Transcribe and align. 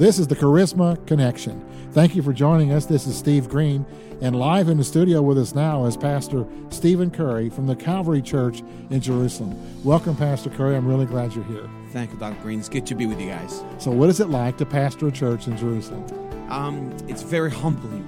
This 0.00 0.18
is 0.18 0.26
the 0.26 0.34
Charisma 0.34 1.06
Connection. 1.06 1.62
Thank 1.92 2.16
you 2.16 2.22
for 2.22 2.32
joining 2.32 2.72
us. 2.72 2.86
This 2.86 3.06
is 3.06 3.18
Steve 3.18 3.50
Green, 3.50 3.84
and 4.22 4.34
live 4.34 4.70
in 4.70 4.78
the 4.78 4.82
studio 4.82 5.20
with 5.20 5.36
us 5.36 5.54
now 5.54 5.84
is 5.84 5.94
Pastor 5.94 6.46
Steven 6.70 7.10
Khoury 7.10 7.52
from 7.52 7.66
the 7.66 7.76
Calvary 7.76 8.22
Church 8.22 8.62
in 8.88 9.02
Jerusalem. 9.02 9.54
Welcome, 9.84 10.16
Pastor 10.16 10.48
Khoury. 10.48 10.74
I'm 10.74 10.88
really 10.88 11.04
glad 11.04 11.34
you're 11.34 11.44
here. 11.44 11.68
Thank 11.92 12.12
you, 12.12 12.18
Dr. 12.18 12.40
Green. 12.40 12.60
It's 12.60 12.70
good 12.70 12.86
to 12.86 12.94
be 12.94 13.04
with 13.04 13.20
you 13.20 13.28
guys. 13.28 13.62
So, 13.76 13.90
what 13.90 14.08
is 14.08 14.20
it 14.20 14.30
like 14.30 14.56
to 14.56 14.64
pastor 14.64 15.08
a 15.08 15.12
church 15.12 15.46
in 15.46 15.58
Jerusalem? 15.58 16.02
Um, 16.50 16.96
it's 17.06 17.20
very 17.20 17.50
humbling. 17.50 18.02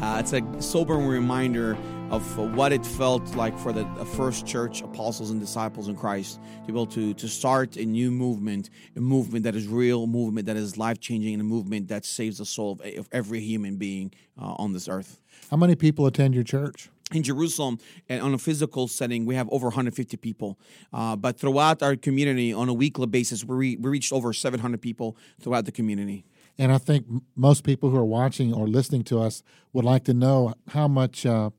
Uh, 0.00 0.18
it's 0.20 0.32
a 0.32 0.42
sobering 0.62 1.08
reminder 1.08 1.76
of 2.12 2.38
what 2.54 2.74
it 2.74 2.84
felt 2.84 3.34
like 3.36 3.58
for 3.58 3.72
the 3.72 3.86
first 4.04 4.46
church, 4.46 4.82
apostles 4.82 5.30
and 5.30 5.40
disciples 5.40 5.88
in 5.88 5.96
Christ, 5.96 6.38
to 6.60 6.66
be 6.66 6.72
able 6.72 6.86
to, 6.88 7.14
to 7.14 7.26
start 7.26 7.76
a 7.78 7.86
new 7.86 8.10
movement, 8.10 8.68
a 8.94 9.00
movement 9.00 9.44
that 9.44 9.56
is 9.56 9.66
real, 9.66 10.04
a 10.04 10.06
movement 10.06 10.46
that 10.46 10.56
is 10.56 10.76
life 10.76 11.00
changing, 11.00 11.32
and 11.32 11.40
a 11.40 11.44
movement 11.44 11.88
that 11.88 12.04
saves 12.04 12.36
the 12.36 12.44
soul 12.44 12.72
of, 12.72 12.98
of 12.98 13.08
every 13.12 13.40
human 13.40 13.76
being 13.76 14.12
uh, 14.38 14.54
on 14.58 14.74
this 14.74 14.88
earth. 14.88 15.22
How 15.50 15.56
many 15.56 15.74
people 15.74 16.06
attend 16.06 16.34
your 16.34 16.44
church? 16.44 16.90
in 17.12 17.22
Jerusalem, 17.22 17.78
and 18.08 18.22
on 18.22 18.32
a 18.32 18.38
physical 18.38 18.88
setting, 18.88 19.26
we 19.26 19.34
have 19.34 19.46
over 19.50 19.66
150 19.66 20.16
people. 20.16 20.58
Uh, 20.94 21.14
but 21.14 21.38
throughout 21.38 21.82
our 21.82 21.94
community, 21.94 22.54
on 22.54 22.70
a 22.70 22.72
weekly 22.72 23.06
basis, 23.06 23.44
we, 23.44 23.54
re- 23.54 23.76
we 23.76 23.90
reached 23.90 24.14
over 24.14 24.32
700 24.32 24.80
people 24.80 25.14
throughout 25.38 25.66
the 25.66 25.72
community. 25.72 26.24
And 26.58 26.72
I 26.72 26.78
think 26.78 27.04
most 27.36 27.64
people 27.64 27.90
who 27.90 27.98
are 27.98 28.04
watching 28.04 28.54
or 28.54 28.66
listening 28.66 29.04
to 29.04 29.20
us 29.20 29.42
would 29.74 29.84
like 29.84 30.04
to 30.04 30.14
know 30.14 30.54
how 30.68 30.88
much 30.88 31.26
uh, 31.26 31.50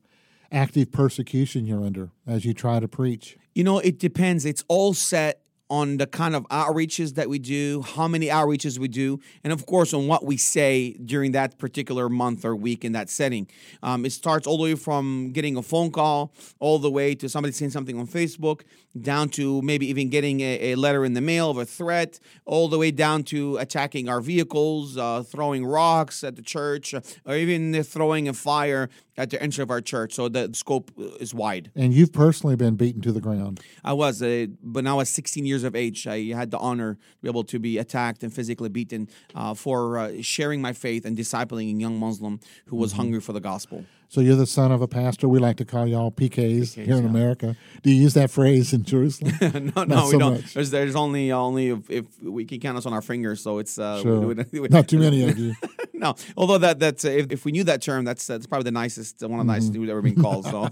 active 0.54 0.92
persecution 0.92 1.66
you're 1.66 1.84
under 1.84 2.10
as 2.26 2.44
you 2.44 2.54
try 2.54 2.80
to 2.80 2.88
preach? 2.88 3.36
You 3.54 3.64
know, 3.64 3.78
it 3.80 3.98
depends. 3.98 4.44
It's 4.44 4.64
all 4.68 4.94
set 4.94 5.40
on 5.70 5.96
the 5.96 6.06
kind 6.06 6.36
of 6.36 6.46
outreaches 6.48 7.14
that 7.14 7.28
we 7.28 7.38
do, 7.38 7.82
how 7.82 8.06
many 8.06 8.26
outreaches 8.26 8.78
we 8.78 8.86
do, 8.86 9.18
and 9.42 9.52
of 9.52 9.64
course 9.64 9.94
on 9.94 10.06
what 10.06 10.24
we 10.24 10.36
say 10.36 10.92
during 11.04 11.32
that 11.32 11.58
particular 11.58 12.08
month 12.08 12.44
or 12.44 12.54
week 12.54 12.84
in 12.84 12.92
that 12.92 13.08
setting. 13.08 13.48
Um, 13.82 14.04
it 14.04 14.12
starts 14.12 14.46
all 14.46 14.58
the 14.58 14.64
way 14.64 14.74
from 14.74 15.32
getting 15.32 15.56
a 15.56 15.62
phone 15.62 15.90
call, 15.90 16.32
all 16.60 16.78
the 16.78 16.90
way 16.90 17.14
to 17.16 17.28
somebody 17.28 17.52
saying 17.52 17.70
something 17.70 17.98
on 17.98 18.06
Facebook, 18.06 18.60
down 19.00 19.30
to 19.30 19.62
maybe 19.62 19.86
even 19.88 20.10
getting 20.10 20.40
a, 20.40 20.72
a 20.72 20.74
letter 20.76 21.04
in 21.04 21.14
the 21.14 21.20
mail 21.20 21.50
of 21.50 21.56
a 21.56 21.64
threat, 21.64 22.20
all 22.44 22.68
the 22.68 22.78
way 22.78 22.90
down 22.90 23.24
to 23.24 23.56
attacking 23.56 24.08
our 24.08 24.20
vehicles, 24.20 24.96
uh, 24.98 25.22
throwing 25.22 25.64
rocks 25.64 26.22
at 26.22 26.36
the 26.36 26.42
church, 26.42 26.94
or 27.24 27.34
even 27.34 27.82
throwing 27.82 28.28
a 28.28 28.34
fire 28.34 28.88
at 29.16 29.30
the 29.30 29.36
entrance 29.36 29.58
of 29.58 29.70
our 29.70 29.80
church. 29.80 30.14
So 30.14 30.28
the 30.28 30.50
scope 30.54 30.90
is 31.20 31.34
wide. 31.34 31.70
And 31.74 31.92
you've 31.92 32.12
personally 32.12 32.56
been 32.56 32.76
beaten 32.76 33.00
to 33.02 33.12
the 33.12 33.20
ground. 33.20 33.60
I 33.84 33.92
was, 33.92 34.22
uh, 34.22 34.46
but 34.62 34.84
now 34.84 34.94
I 34.94 34.98
was 34.98 35.10
16 35.10 35.46
years 35.46 35.64
of 35.64 35.76
age. 35.76 36.06
I 36.06 36.24
had 36.32 36.50
the 36.50 36.58
honor 36.58 36.94
to 36.94 37.22
be 37.22 37.28
able 37.28 37.44
to 37.44 37.58
be 37.58 37.78
attacked 37.78 38.22
and 38.22 38.32
physically 38.32 38.68
beaten 38.68 39.08
uh, 39.34 39.54
for 39.54 39.98
uh, 39.98 40.12
sharing 40.20 40.60
my 40.60 40.72
faith 40.72 41.04
and 41.04 41.16
discipling 41.16 41.76
a 41.76 41.80
young 41.80 41.98
Muslim 41.98 42.40
who 42.66 42.76
was 42.76 42.92
mm-hmm. 42.92 43.02
hungry 43.02 43.20
for 43.20 43.32
the 43.32 43.40
gospel. 43.40 43.84
So 44.14 44.20
you're 44.20 44.36
the 44.36 44.46
son 44.46 44.70
of 44.70 44.80
a 44.80 44.86
pastor. 44.86 45.28
We 45.28 45.40
like 45.40 45.56
to 45.56 45.64
call 45.64 45.88
y'all 45.88 46.12
PKs, 46.12 46.60
PKs 46.60 46.74
here 46.74 46.94
in 46.94 47.02
yeah. 47.02 47.10
America. 47.10 47.56
Do 47.82 47.90
you 47.90 48.00
use 48.00 48.14
that 48.14 48.30
phrase 48.30 48.72
in 48.72 48.84
Jerusalem? 48.84 49.32
no, 49.74 49.82
no, 49.82 49.96
Not 49.96 50.12
we 50.12 50.18
don't. 50.18 50.34
Much. 50.34 50.54
There's, 50.54 50.70
there's 50.70 50.94
only 50.94 51.32
only 51.32 51.70
if, 51.70 51.90
if, 51.90 52.22
we 52.22 52.44
can 52.44 52.60
count 52.60 52.78
us 52.78 52.86
on 52.86 52.92
our 52.92 53.02
fingers, 53.02 53.42
so 53.42 53.58
it's 53.58 53.76
uh, 53.76 54.00
sure. 54.02 54.20
we, 54.20 54.34
we, 54.52 54.60
we, 54.60 54.68
not 54.68 54.86
too 54.86 55.00
many 55.00 55.28
of 55.28 55.36
you. 55.36 55.54
no, 55.92 56.14
although 56.36 56.58
that 56.58 56.78
that's 56.78 57.04
if, 57.04 57.32
if, 57.32 57.44
we 57.44 57.50
knew 57.50 57.64
that 57.64 57.82
term, 57.82 58.04
that's 58.04 58.24
that's 58.24 58.46
probably 58.46 58.62
the 58.62 58.70
nicest 58.70 59.20
one 59.22 59.40
of 59.40 59.46
the 59.48 59.52
nicest 59.52 59.72
mm-hmm. 59.72 59.80
we've 59.80 59.90
ever 59.90 60.00
been 60.00 60.22
called. 60.22 60.44
So, 60.44 60.70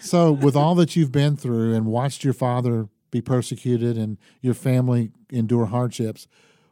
so 0.00 0.30
with 0.30 0.56
all 0.56 0.74
that 0.74 0.94
you've 0.96 1.12
been 1.12 1.36
through 1.38 1.74
and 1.74 1.86
watched 1.86 2.22
your 2.22 2.34
father 2.34 2.88
be 3.10 3.22
persecuted 3.22 3.96
and 3.96 4.18
your 4.42 4.52
family 4.52 5.10
endure 5.30 5.64
hardships, 5.64 6.28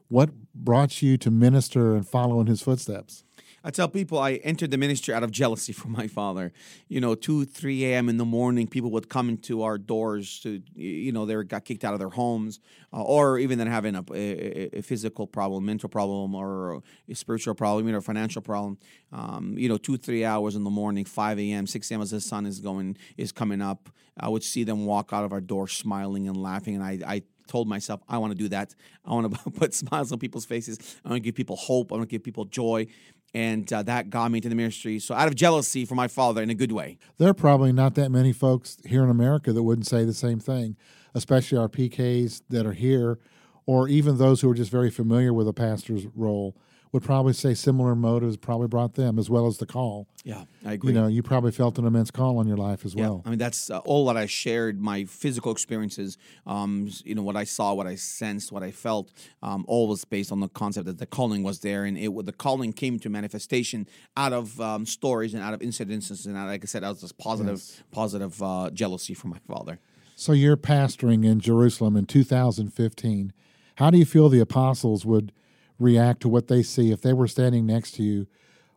what 0.09 0.29
brought 0.55 1.01
you 1.01 1.17
to 1.17 1.31
minister 1.31 1.97
and 1.97 2.07
follow 2.07 2.39
in 2.39 2.49
his 2.49 2.61
footsteps? 2.61 3.25
I 3.65 3.71
tell 3.71 3.89
people 3.89 4.19
I 4.19 4.35
entered 4.35 4.71
the 4.71 4.79
ministry 4.79 5.13
out 5.13 5.23
of 5.23 5.31
jealousy 5.31 5.73
for 5.81 5.89
my 5.89 6.07
father. 6.07 6.53
You 6.89 7.01
know, 7.01 7.15
2, 7.15 7.45
3 7.45 7.85
a.m. 7.87 8.09
in 8.09 8.17
the 8.17 8.25
morning, 8.25 8.67
people 8.67 8.91
would 8.93 9.09
come 9.09 9.29
into 9.29 9.63
our 9.63 9.79
doors 9.79 10.41
to, 10.41 10.63
you 10.75 11.13
know, 11.13 11.27
they 11.27 11.43
got 11.45 11.65
kicked 11.65 11.85
out 11.85 11.93
of 11.93 11.99
their 11.99 12.11
homes, 12.11 12.61
uh, 12.93 13.03
or 13.03 13.39
even 13.39 13.59
then 13.59 13.67
having 13.67 13.95
a, 13.95 14.05
a, 14.13 14.79
a, 14.79 14.83
physical 14.83 15.27
problem, 15.27 15.65
mental 15.65 15.89
problem, 15.89 16.35
or 16.35 16.83
a 17.09 17.15
spiritual 17.15 17.55
problem, 17.55 17.87
you 17.87 17.93
know, 17.93 18.01
financial 18.01 18.43
problem. 18.43 18.79
Um, 19.13 19.55
you 19.57 19.69
know, 19.69 19.77
2, 19.77 19.97
3 19.97 20.25
hours 20.25 20.57
in 20.57 20.65
the 20.65 20.71
morning, 20.71 21.05
5 21.05 21.39
a.m., 21.39 21.67
6 21.67 21.91
a.m. 21.91 22.03
as 22.03 22.11
the 22.11 22.21
sun 22.21 22.47
is 22.47 22.61
going, 22.61 22.97
is 23.17 23.33
coming 23.33 23.61
up. 23.61 23.91
I 24.21 24.29
would 24.29 24.43
see 24.43 24.65
them 24.65 24.85
walk 24.85 25.11
out 25.13 25.25
of 25.25 25.33
our 25.33 25.41
door 25.41 25.69
smiling 25.69 26.29
and 26.29 26.37
laughing, 26.37 26.75
and 26.75 26.85
I, 26.85 26.99
I 27.07 27.23
told 27.47 27.67
myself 27.67 28.01
I 28.09 28.19
want 28.19 28.31
to 28.33 28.39
do 28.39 28.49
that. 28.51 28.75
I 29.05 29.13
want 29.13 29.33
to 29.33 29.51
put 29.59 29.75
smiles 29.75 30.13
on 30.13 30.19
people's 30.19 30.45
faces. 30.45 30.97
I 31.05 31.09
want 31.09 31.23
to 31.23 31.25
give 31.25 31.35
people 31.35 31.57
hope. 31.57 31.93
I 31.93 31.97
want 31.97 32.09
to 32.09 32.13
give 32.13 32.23
people 32.23 32.45
joy 32.45 32.87
and 33.35 33.71
uh, 33.73 33.83
that 33.83 34.11
got 34.11 34.31
me 34.31 34.39
into 34.39 34.49
the 34.49 34.55
ministry. 34.55 34.99
So, 34.99 35.15
out 35.15 35.29
of 35.29 35.35
jealousy 35.35 35.85
for 35.85 35.95
my 35.95 36.09
father, 36.09 36.43
in 36.43 36.51
a 36.51 36.55
good 36.55 36.73
way. 36.73 36.99
There 37.19 37.29
are 37.29 37.35
probably 37.35 37.73
not 37.73 37.95
that 37.97 38.11
many 38.11 38.33
folks 38.33 38.79
here 38.85 39.05
in 39.05 39.11
America 39.11 39.53
that 39.53 39.63
wouldn't 39.63 39.87
say 39.87 40.05
the 40.05 40.15
same 40.15 40.41
thing, 40.41 40.77
especially 41.15 41.59
our 41.59 41.69
PKs 41.69 42.43
that 42.49 42.67
are 42.67 42.73
here, 42.73 43.19
or 43.67 43.89
even 43.89 44.19
those 44.19 44.41
who 44.41 44.51
are 44.51 44.55
just 44.55 44.71
very 44.71 44.91
familiar 44.91 45.33
with 45.33 45.47
a 45.49 45.53
pastor's 45.53 46.07
role 46.15 46.57
would 46.93 47.03
probably 47.03 47.33
say 47.33 47.55
similar 47.55 47.95
motives 47.95 48.37
probably 48.37 48.69
brought 48.69 48.95
them 48.95 49.19
as 49.19 49.29
well 49.29 49.47
as 49.47 49.59
the 49.59 49.67
call. 49.67 50.07
Yeah, 50.25 50.45
I 50.65 50.75
agree. 50.75 50.93
You 50.93 51.01
know, 51.01 51.07
you 51.07 51.23
probably 51.23 51.53
felt 51.53 51.79
an 51.79 51.87
immense 51.87 52.11
call 52.11 52.39
on 52.39 52.47
your 52.47 52.57
life 52.57 52.85
as 52.85 52.95
well. 52.95 53.23
I 53.25 53.31
mean, 53.31 53.39
that's 53.39 53.71
uh, 53.71 53.79
all 53.81 54.07
that 54.07 54.17
I 54.17 54.27
shared, 54.27 54.81
my 54.81 55.05
physical 55.05 55.53
experiences, 55.53 56.19
um, 56.47 56.91
you 57.05 57.15
know, 57.15 57.23
what 57.23 57.37
I 57.37 57.45
saw, 57.45 57.75
what 57.75 57.87
I 57.87 57.95
sensed, 57.95 58.53
what 58.53 58.63
I 58.63 58.71
felt, 58.71 59.11
um, 59.43 59.65
all 59.69 59.89
was 59.89 60.05
based 60.05 60.33
on 60.33 60.41
the 60.41 60.49
concept 60.49 60.87
that 60.87 60.99
the 60.99 61.07
calling 61.07 61.43
was 61.43 61.61
there. 61.61 61.85
And 61.85 61.99
it 61.99 62.09
the 62.25 62.33
calling 62.33 62.73
came 62.73 62.99
to 63.01 63.09
manifestation 63.09 63.87
out 64.17 64.33
of 64.33 64.61
um, 64.61 64.87
stories 64.87 65.35
and 65.35 65.43
out 65.43 65.55
of 65.55 65.61
incidences. 65.61 66.27
And 66.27 66.37
out, 66.37 66.49
like 66.49 66.65
I 66.65 66.67
said, 66.67 66.85
out 66.85 66.93
of 66.93 67.01
this 67.01 67.13
positive, 67.13 67.59
yes. 67.59 67.83
positive 67.91 68.43
uh, 68.43 68.71
jealousy 68.73 69.15
from 69.15 69.31
my 69.31 69.39
father. 69.47 69.79
So 70.17 70.33
you're 70.33 70.57
pastoring 70.57 71.25
in 71.25 71.39
Jerusalem 71.39 71.97
in 71.97 72.07
2015. 72.07 73.33
How 73.77 73.91
do 73.91 73.99
you 73.99 74.05
feel 74.05 74.29
the 74.29 74.41
apostles 74.41 75.05
would– 75.05 75.33
react 75.79 76.21
to 76.23 76.29
what 76.29 76.49
they 76.49 76.63
see. 76.63 76.91
If 76.91 77.03
they 77.03 77.13
were 77.13 77.29
standing 77.29 77.67
next 77.67 77.93
to 77.93 78.03
you, 78.03 78.27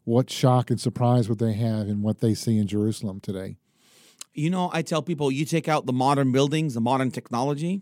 what 0.04 0.30
shock 0.30 0.70
and 0.70 0.80
surprise 0.80 1.30
would 1.30 1.40
they 1.40 1.54
have 1.54 1.88
in 1.88 2.02
what 2.02 2.20
they 2.20 2.34
see 2.34 2.58
in 2.58 2.68
Jerusalem 2.68 3.20
today? 3.20 3.58
You 4.34 4.50
know, 4.50 4.70
I 4.74 4.82
tell 4.82 5.02
people 5.02 5.32
you 5.32 5.46
take 5.46 5.68
out 5.68 5.86
the 5.86 5.94
modern 5.94 6.32
buildings, 6.32 6.74
the 6.74 6.82
modern 6.82 7.12
technology, 7.12 7.82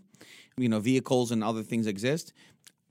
you 0.56 0.68
know, 0.68 0.80
vehicles 0.80 1.30
and 1.30 1.44
other 1.44 1.62
things 1.62 1.86
exist. 1.86 2.32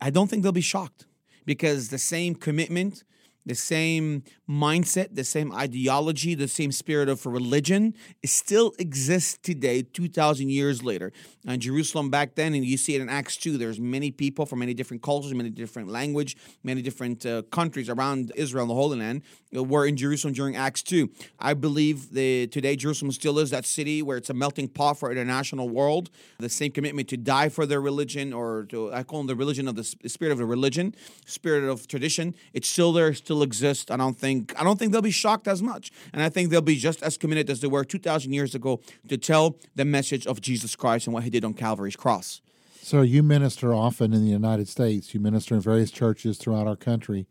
I 0.02 0.10
don't 0.10 0.30
think 0.30 0.44
they'll 0.44 0.52
be 0.52 0.62
shocked 0.62 1.06
because 1.46 1.90
the 1.90 1.98
same 1.98 2.36
commitment, 2.36 3.04
the 3.50 3.56
same 3.56 4.22
mindset, 4.48 5.16
the 5.16 5.24
same 5.24 5.52
ideology, 5.52 6.36
the 6.36 6.48
same 6.48 6.72
spirit 6.72 7.10
of 7.10 7.26
religion 7.26 7.96
still 8.24 8.74
exists 8.78 9.40
today, 9.42 9.82
2,000 9.82 10.50
years 10.50 10.84
later. 10.84 11.12
In 11.48 11.60
Jerusalem 11.60 12.12
back 12.12 12.36
then, 12.36 12.54
and 12.54 12.64
you 12.64 12.78
see 12.78 12.94
it 12.94 13.02
in 13.02 13.10
Acts 13.10 13.38
2, 13.38 13.58
there's 13.58 13.80
many 13.80 14.12
people 14.12 14.46
from 14.46 14.60
many 14.60 14.76
different 14.76 15.02
cultures, 15.02 15.34
many 15.34 15.50
different 15.50 15.90
language, 15.90 16.38
many 16.64 16.84
different 16.84 17.26
uh, 17.26 17.42
countries 17.50 17.90
around 17.90 18.32
Israel 18.36 18.64
and 18.64 18.70
the 18.70 18.76
Holy 18.76 19.00
Land 19.00 19.24
uh, 19.56 19.64
were 19.64 19.88
in 19.88 19.98
Jerusalem 19.98 20.36
during 20.36 20.56
Acts 20.56 20.84
2. 20.84 21.10
I 21.40 21.56
believe 21.56 22.12
the, 22.12 22.46
today 22.48 22.76
Jerusalem 22.76 23.12
still 23.12 23.40
is 23.40 23.50
that 23.50 23.66
city 23.66 24.04
where 24.04 24.18
it's 24.18 24.30
a 24.30 24.34
melting 24.36 24.68
pot 24.68 25.00
for 25.00 25.12
international 25.12 25.70
world. 25.70 26.12
The 26.38 26.50
same 26.50 26.72
commitment 26.72 27.08
to 27.10 27.18
die 27.18 27.50
for 27.50 27.66
their 27.66 27.81
religion, 27.81 28.31
or 28.31 28.66
to, 28.70 28.94
I 28.94 29.02
call 29.02 29.22
them 29.22 29.28
the 29.28 29.36
religion 29.36 29.68
of 29.68 29.76
the 29.76 29.84
spirit 29.84 30.31
of 30.31 30.38
the 30.38 30.46
religion, 30.46 30.94
spirit 31.26 31.68
of 31.68 31.88
tradition. 31.88 32.36
It's 32.54 32.68
still 32.68 32.94
there, 32.94 33.13
still 33.16 33.38
still 33.39 33.44
exist. 33.44 33.91
I 33.91 33.97
don't 33.97 34.18
think 34.18 34.53
I 34.59 34.63
don't 34.63 34.77
think 34.77 34.91
they'll 34.91 35.01
be 35.01 35.12
shocked 35.12 35.47
as 35.47 35.62
much, 35.62 35.91
and 36.13 36.21
I 36.21 36.30
think 36.30 36.50
they'll 36.50 36.62
be 36.62 36.75
just 36.75 37.01
as 37.03 37.18
committed 37.18 37.50
as 37.50 37.62
they 37.62 37.68
were 37.68 37.86
2,000 37.86 38.33
years 38.33 38.56
ago 38.56 38.81
to 39.07 39.18
tell 39.18 39.56
the 39.75 39.86
message 39.86 40.27
of 40.27 40.41
Jesus 40.41 40.75
Christ 40.75 41.07
and 41.07 41.13
what 41.13 41.24
He 41.24 41.30
did 41.30 41.45
on 41.45 41.53
Calvary's 41.53 41.95
cross. 41.95 42.41
So 42.81 43.01
you 43.01 43.24
minister 43.24 43.74
often 43.74 44.13
in 44.13 44.21
the 44.21 44.31
United 44.31 44.68
States. 44.68 45.13
You 45.13 45.19
minister 45.19 45.56
in 45.56 45.62
various 45.62 45.91
churches 45.91 46.38
throughout 46.38 46.68
our 46.68 46.75
country. 46.75 47.27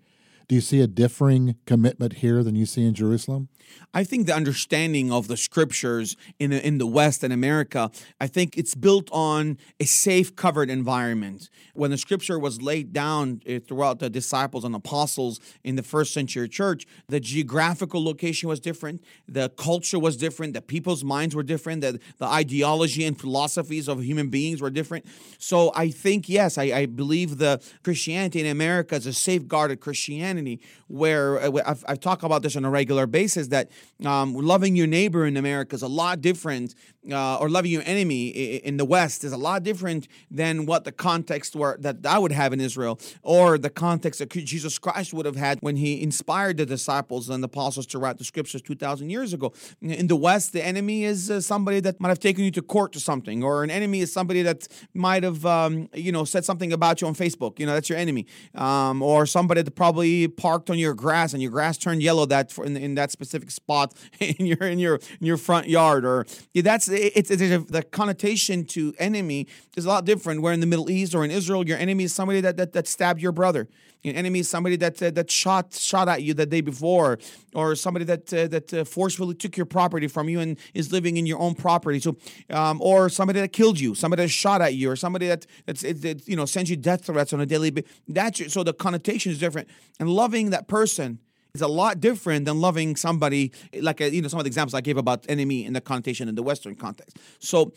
Do 0.48 0.54
you 0.54 0.62
see 0.62 0.80
a 0.80 0.86
differing 0.86 1.56
commitment 1.66 2.14
here 2.14 2.42
than 2.42 2.56
you 2.56 2.64
see 2.64 2.82
in 2.86 2.94
Jerusalem? 2.94 3.50
I 3.92 4.02
think 4.02 4.26
the 4.26 4.34
understanding 4.34 5.12
of 5.12 5.28
the 5.28 5.36
scriptures 5.36 6.16
in 6.38 6.50
the, 6.50 6.66
in 6.66 6.78
the 6.78 6.86
West 6.86 7.22
and 7.22 7.34
America, 7.34 7.90
I 8.18 8.28
think 8.28 8.56
it's 8.56 8.74
built 8.74 9.10
on 9.12 9.58
a 9.78 9.84
safe, 9.84 10.34
covered 10.36 10.70
environment. 10.70 11.50
When 11.74 11.90
the 11.90 11.98
scripture 11.98 12.38
was 12.38 12.62
laid 12.62 12.94
down 12.94 13.42
eh, 13.44 13.58
throughout 13.58 13.98
the 13.98 14.08
disciples 14.08 14.64
and 14.64 14.74
apostles 14.74 15.38
in 15.64 15.76
the 15.76 15.82
first 15.82 16.14
century 16.14 16.48
church, 16.48 16.86
the 17.08 17.20
geographical 17.20 18.02
location 18.02 18.48
was 18.48 18.58
different, 18.58 19.02
the 19.26 19.50
culture 19.50 19.98
was 19.98 20.16
different, 20.16 20.54
the 20.54 20.62
people's 20.62 21.04
minds 21.04 21.34
were 21.34 21.42
different, 21.42 21.82
the, 21.82 22.00
the 22.16 22.26
ideology 22.26 23.04
and 23.04 23.20
philosophies 23.20 23.86
of 23.86 24.02
human 24.02 24.30
beings 24.30 24.62
were 24.62 24.70
different. 24.70 25.04
So 25.38 25.72
I 25.74 25.90
think, 25.90 26.26
yes, 26.26 26.56
I, 26.56 26.64
I 26.64 26.86
believe 26.86 27.36
the 27.36 27.62
Christianity 27.84 28.40
in 28.40 28.46
America 28.46 28.94
is 28.94 29.04
a 29.04 29.12
safeguarded 29.12 29.80
Christianity 29.80 30.37
Christianity, 30.38 30.60
where 30.88 31.40
uh, 31.40 31.62
I've, 31.66 31.84
I've 31.88 32.00
talked 32.00 32.22
about 32.22 32.42
this 32.42 32.56
on 32.56 32.64
a 32.64 32.70
regular 32.70 33.06
basis, 33.06 33.48
that 33.48 33.70
um, 34.04 34.34
loving 34.34 34.76
your 34.76 34.86
neighbor 34.86 35.26
in 35.26 35.36
America 35.36 35.74
is 35.74 35.82
a 35.82 35.88
lot 35.88 36.20
different, 36.20 36.74
uh, 37.10 37.38
or 37.38 37.48
loving 37.48 37.70
your 37.70 37.82
enemy 37.84 38.28
in 38.28 38.76
the 38.76 38.84
West 38.84 39.24
is 39.24 39.32
a 39.32 39.36
lot 39.36 39.62
different 39.62 40.08
than 40.30 40.66
what 40.66 40.84
the 40.84 40.92
context 40.92 41.56
were 41.56 41.76
that 41.80 42.04
I 42.06 42.18
would 42.18 42.32
have 42.32 42.52
in 42.52 42.60
Israel, 42.60 43.00
or 43.22 43.58
the 43.58 43.70
context 43.70 44.20
that 44.20 44.30
Jesus 44.30 44.78
Christ 44.78 45.12
would 45.14 45.26
have 45.26 45.36
had 45.36 45.58
when 45.60 45.76
he 45.76 46.02
inspired 46.02 46.56
the 46.56 46.66
disciples 46.66 47.28
and 47.28 47.42
the 47.42 47.46
apostles 47.46 47.86
to 47.86 47.98
write 47.98 48.18
the 48.18 48.24
scriptures 48.24 48.62
2,000 48.62 49.10
years 49.10 49.32
ago. 49.32 49.52
In 49.80 50.06
the 50.06 50.16
West, 50.16 50.52
the 50.52 50.64
enemy 50.64 51.04
is 51.04 51.30
uh, 51.30 51.40
somebody 51.40 51.80
that 51.80 52.00
might 52.00 52.08
have 52.10 52.20
taken 52.20 52.44
you 52.44 52.50
to 52.52 52.62
court 52.62 52.94
or 52.96 53.00
something, 53.00 53.42
or 53.42 53.64
an 53.64 53.70
enemy 53.70 54.00
is 54.00 54.12
somebody 54.12 54.42
that 54.42 54.68
might 54.94 55.22
have, 55.22 55.44
um, 55.46 55.88
you 55.94 56.12
know, 56.12 56.24
said 56.24 56.44
something 56.44 56.72
about 56.72 57.00
you 57.00 57.06
on 57.06 57.14
Facebook. 57.14 57.58
You 57.58 57.66
know, 57.66 57.74
that's 57.74 57.88
your 57.88 57.98
enemy. 57.98 58.26
Um, 58.54 59.02
or 59.02 59.26
somebody 59.26 59.62
that 59.62 59.70
probably 59.72 60.28
parked 60.28 60.70
on 60.70 60.78
your 60.78 60.94
grass 60.94 61.32
and 61.32 61.42
your 61.42 61.50
grass 61.50 61.78
turned 61.78 62.02
yellow 62.02 62.26
that 62.26 62.56
in, 62.58 62.76
in 62.76 62.94
that 62.94 63.10
specific 63.10 63.50
spot 63.50 63.94
in 64.20 64.46
your 64.46 64.62
in 64.62 64.78
your 64.78 64.96
in 65.20 65.26
your 65.26 65.36
front 65.36 65.68
yard. 65.68 66.04
Or 66.04 66.26
yeah, 66.52 66.62
that's 66.62 66.88
it's, 66.98 67.30
it's 67.30 67.42
a, 67.42 67.58
the 67.58 67.82
connotation 67.82 68.64
to 68.66 68.94
enemy 68.98 69.46
is 69.76 69.84
a 69.84 69.88
lot 69.88 70.04
different. 70.04 70.42
Where 70.42 70.52
in 70.52 70.60
the 70.60 70.66
Middle 70.66 70.90
East 70.90 71.14
or 71.14 71.24
in 71.24 71.30
Israel, 71.30 71.66
your 71.66 71.78
enemy 71.78 72.04
is 72.04 72.14
somebody 72.14 72.40
that 72.40 72.56
that, 72.56 72.72
that 72.72 72.86
stabbed 72.86 73.20
your 73.20 73.32
brother. 73.32 73.68
Your 74.02 74.14
enemy 74.14 74.40
is 74.40 74.48
somebody 74.48 74.76
that 74.76 75.02
uh, 75.02 75.10
that 75.10 75.30
shot 75.30 75.74
shot 75.74 76.08
at 76.08 76.22
you 76.22 76.32
the 76.32 76.46
day 76.46 76.60
before, 76.60 77.18
or 77.54 77.74
somebody 77.74 78.04
that 78.04 78.32
uh, 78.32 78.46
that 78.46 78.72
uh, 78.72 78.84
forcefully 78.84 79.34
took 79.34 79.56
your 79.56 79.66
property 79.66 80.06
from 80.06 80.28
you 80.28 80.38
and 80.38 80.56
is 80.72 80.92
living 80.92 81.16
in 81.16 81.26
your 81.26 81.40
own 81.40 81.54
property. 81.54 81.98
So, 81.98 82.16
um, 82.50 82.80
or 82.80 83.08
somebody 83.08 83.40
that 83.40 83.52
killed 83.52 83.80
you, 83.80 83.94
somebody 83.94 84.22
that 84.22 84.28
shot 84.28 84.62
at 84.62 84.74
you, 84.74 84.90
or 84.90 84.96
somebody 84.96 85.26
that 85.26 85.46
that's 85.66 85.82
it, 85.82 86.04
it, 86.04 86.28
you 86.28 86.36
know 86.36 86.44
sends 86.44 86.70
you 86.70 86.76
death 86.76 87.06
threats 87.06 87.32
on 87.32 87.40
a 87.40 87.46
daily 87.46 87.70
basis. 87.70 87.90
That's 88.06 88.52
so 88.52 88.62
the 88.62 88.72
connotation 88.72 89.32
is 89.32 89.38
different, 89.38 89.68
and 89.98 90.08
loving 90.08 90.50
that 90.50 90.68
person 90.68 91.18
is 91.58 91.62
a 91.62 91.68
lot 91.68 92.00
different 92.00 92.44
than 92.46 92.60
loving 92.60 92.96
somebody 92.96 93.52
like 93.80 94.00
you 94.00 94.22
know 94.22 94.28
some 94.28 94.40
of 94.40 94.44
the 94.44 94.48
examples 94.48 94.74
I 94.74 94.80
gave 94.80 94.96
about 94.96 95.26
enemy 95.28 95.64
in 95.64 95.72
the 95.72 95.80
connotation 95.80 96.28
in 96.28 96.34
the 96.34 96.42
Western 96.42 96.74
context. 96.74 97.16
So 97.38 97.72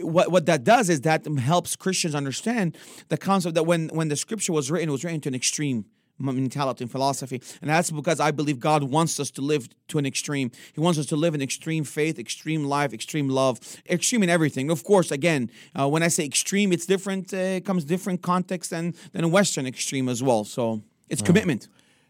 what 0.00 0.30
what 0.30 0.46
that 0.46 0.64
does 0.64 0.88
is 0.88 1.02
that 1.02 1.26
helps 1.26 1.76
Christians 1.76 2.14
understand 2.14 2.76
the 3.08 3.16
concept 3.16 3.54
that 3.54 3.64
when 3.64 3.88
when 3.88 4.08
the 4.08 4.16
scripture 4.16 4.52
was 4.52 4.70
written, 4.70 4.88
it 4.88 4.92
was 4.92 5.04
written 5.04 5.20
to 5.22 5.28
an 5.28 5.34
extreme 5.34 5.84
mentality 6.18 6.82
and 6.84 6.90
philosophy. 6.90 7.42
And 7.60 7.68
that's 7.68 7.90
because 7.90 8.20
I 8.20 8.30
believe 8.30 8.58
God 8.58 8.82
wants 8.84 9.20
us 9.20 9.30
to 9.32 9.42
live 9.42 9.68
to 9.88 9.98
an 9.98 10.06
extreme. 10.06 10.50
He 10.72 10.80
wants 10.80 10.98
us 10.98 11.06
to 11.06 11.16
live 11.16 11.34
in 11.34 11.42
extreme 11.42 11.84
faith, 11.84 12.18
extreme 12.18 12.64
life, 12.64 12.94
extreme 12.94 13.28
love, 13.28 13.60
extreme 13.90 14.22
in 14.22 14.30
everything. 14.30 14.70
Of 14.70 14.82
course, 14.82 15.10
again, 15.10 15.50
uh, 15.78 15.88
when 15.88 16.02
I 16.02 16.08
say 16.08 16.24
extreme, 16.24 16.72
it's 16.72 16.86
different, 16.86 17.34
uh, 17.34 17.58
it 17.58 17.64
comes 17.64 17.84
different 17.84 18.22
context 18.22 18.70
than, 18.70 18.94
than 19.12 19.24
a 19.24 19.28
Western 19.28 19.66
extreme 19.66 20.08
as 20.08 20.22
well. 20.22 20.44
So 20.44 20.82
it's 21.08 21.22
commitment. 21.22 21.68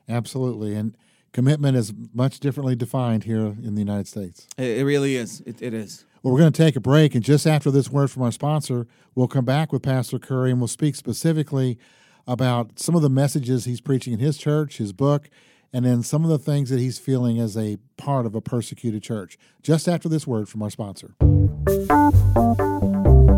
Absolutely. 0.08 0.74
And 0.74 0.96
commitment 1.36 1.76
is 1.76 1.92
much 2.14 2.40
differently 2.40 2.74
defined 2.74 3.24
here 3.24 3.44
in 3.62 3.74
the 3.74 3.80
United 3.82 4.08
States. 4.08 4.48
It, 4.56 4.78
it 4.78 4.84
really 4.86 5.16
is. 5.16 5.42
It, 5.42 5.60
it 5.60 5.74
is. 5.74 6.06
Well, 6.22 6.32
we're 6.32 6.40
going 6.40 6.50
to 6.50 6.62
take 6.62 6.76
a 6.76 6.80
break, 6.80 7.14
and 7.14 7.22
just 7.22 7.46
after 7.46 7.70
this 7.70 7.90
word 7.90 8.10
from 8.10 8.22
our 8.22 8.32
sponsor, 8.32 8.86
we'll 9.14 9.28
come 9.28 9.44
back 9.44 9.70
with 9.70 9.82
Pastor 9.82 10.18
Khoury 10.18 10.50
and 10.50 10.60
we'll 10.60 10.66
speak 10.66 10.96
specifically 10.96 11.78
about 12.26 12.78
some 12.78 12.94
of 12.94 13.02
the 13.02 13.10
messages 13.10 13.66
he's 13.66 13.82
preaching 13.82 14.14
in 14.14 14.18
his 14.18 14.38
church, 14.38 14.78
his 14.78 14.94
book, 14.94 15.28
and 15.74 15.84
then 15.84 16.02
some 16.02 16.24
of 16.24 16.30
the 16.30 16.38
things 16.38 16.70
that 16.70 16.80
he's 16.80 16.98
feeling 16.98 17.38
as 17.38 17.54
a 17.54 17.76
part 17.98 18.24
of 18.24 18.34
a 18.34 18.40
persecuted 18.40 19.02
church. 19.02 19.36
Just 19.62 19.86
after 19.88 20.08
this 20.08 20.26
word 20.26 20.48
from 20.48 20.62
our 20.62 20.70
sponsor. 20.70 21.16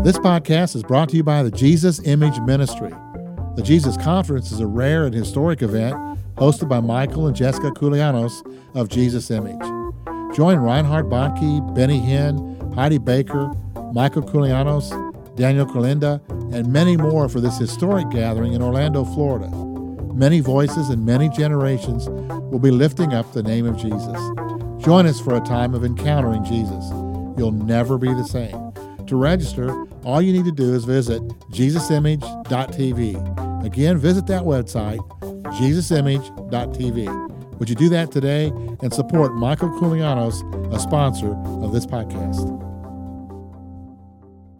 This 0.05 0.17
podcast 0.19 0.73
is 0.73 0.83
brought 0.83 1.09
to 1.09 1.17
you 1.17 1.23
by 1.23 1.43
the 1.43 1.51
Jesus 1.51 1.99
Image 2.05 2.39
Ministry. 2.45 2.93
The 3.57 3.61
Jesus 3.61 3.97
Conference 3.97 4.53
is 4.53 4.61
a 4.61 4.67
rare 4.67 5.05
and 5.05 5.13
historic 5.13 5.61
event 5.61 6.18
hosted 6.39 6.69
by 6.69 6.79
Michael 6.79 7.27
and 7.27 7.35
Jessica 7.35 7.69
Koulianos 7.71 8.49
of 8.73 8.87
Jesus 8.87 9.29
Image. 9.29 9.59
Join 10.33 10.57
Reinhard 10.57 11.07
Bonnke, 11.07 11.75
Benny 11.75 11.99
Hinn, 11.99 12.73
Heidi 12.75 12.97
Baker, 12.97 13.51
Michael 13.93 14.21
Koulianos, 14.21 14.89
Daniel 15.35 15.65
Kolenda, 15.65 16.21
and 16.53 16.71
many 16.71 16.95
more 16.95 17.27
for 17.27 17.41
this 17.41 17.57
historic 17.57 18.09
gathering 18.09 18.53
in 18.53 18.61
Orlando, 18.61 19.03
Florida. 19.03 19.49
Many 20.13 20.39
voices 20.39 20.87
and 20.87 21.05
many 21.05 21.27
generations 21.27 22.07
will 22.07 22.59
be 22.59 22.71
lifting 22.71 23.13
up 23.13 23.33
the 23.33 23.43
name 23.43 23.65
of 23.65 23.75
Jesus. 23.75 24.17
Join 24.81 25.07
us 25.07 25.19
for 25.19 25.35
a 25.35 25.41
time 25.41 25.73
of 25.73 25.83
encountering 25.83 26.45
Jesus. 26.45 26.85
You'll 27.37 27.51
never 27.51 27.97
be 27.97 28.13
the 28.13 28.23
same. 28.23 28.71
To 29.07 29.17
register, 29.17 29.75
all 30.05 30.21
you 30.21 30.31
need 30.31 30.45
to 30.45 30.53
do 30.53 30.73
is 30.73 30.85
visit 30.85 31.21
jesusimage.tv. 31.51 33.65
Again, 33.65 33.97
visit 33.97 34.25
that 34.27 34.43
website, 34.43 34.99
jesusimage.tv. 35.51 37.59
Would 37.59 37.69
you 37.69 37.75
do 37.75 37.89
that 37.89 38.11
today 38.11 38.47
and 38.81 38.93
support 38.93 39.35
Michael 39.35 39.69
Koulianos, 39.69 40.73
a 40.73 40.79
sponsor 40.79 41.33
of 41.63 41.73
this 41.73 41.85
podcast? 41.85 42.57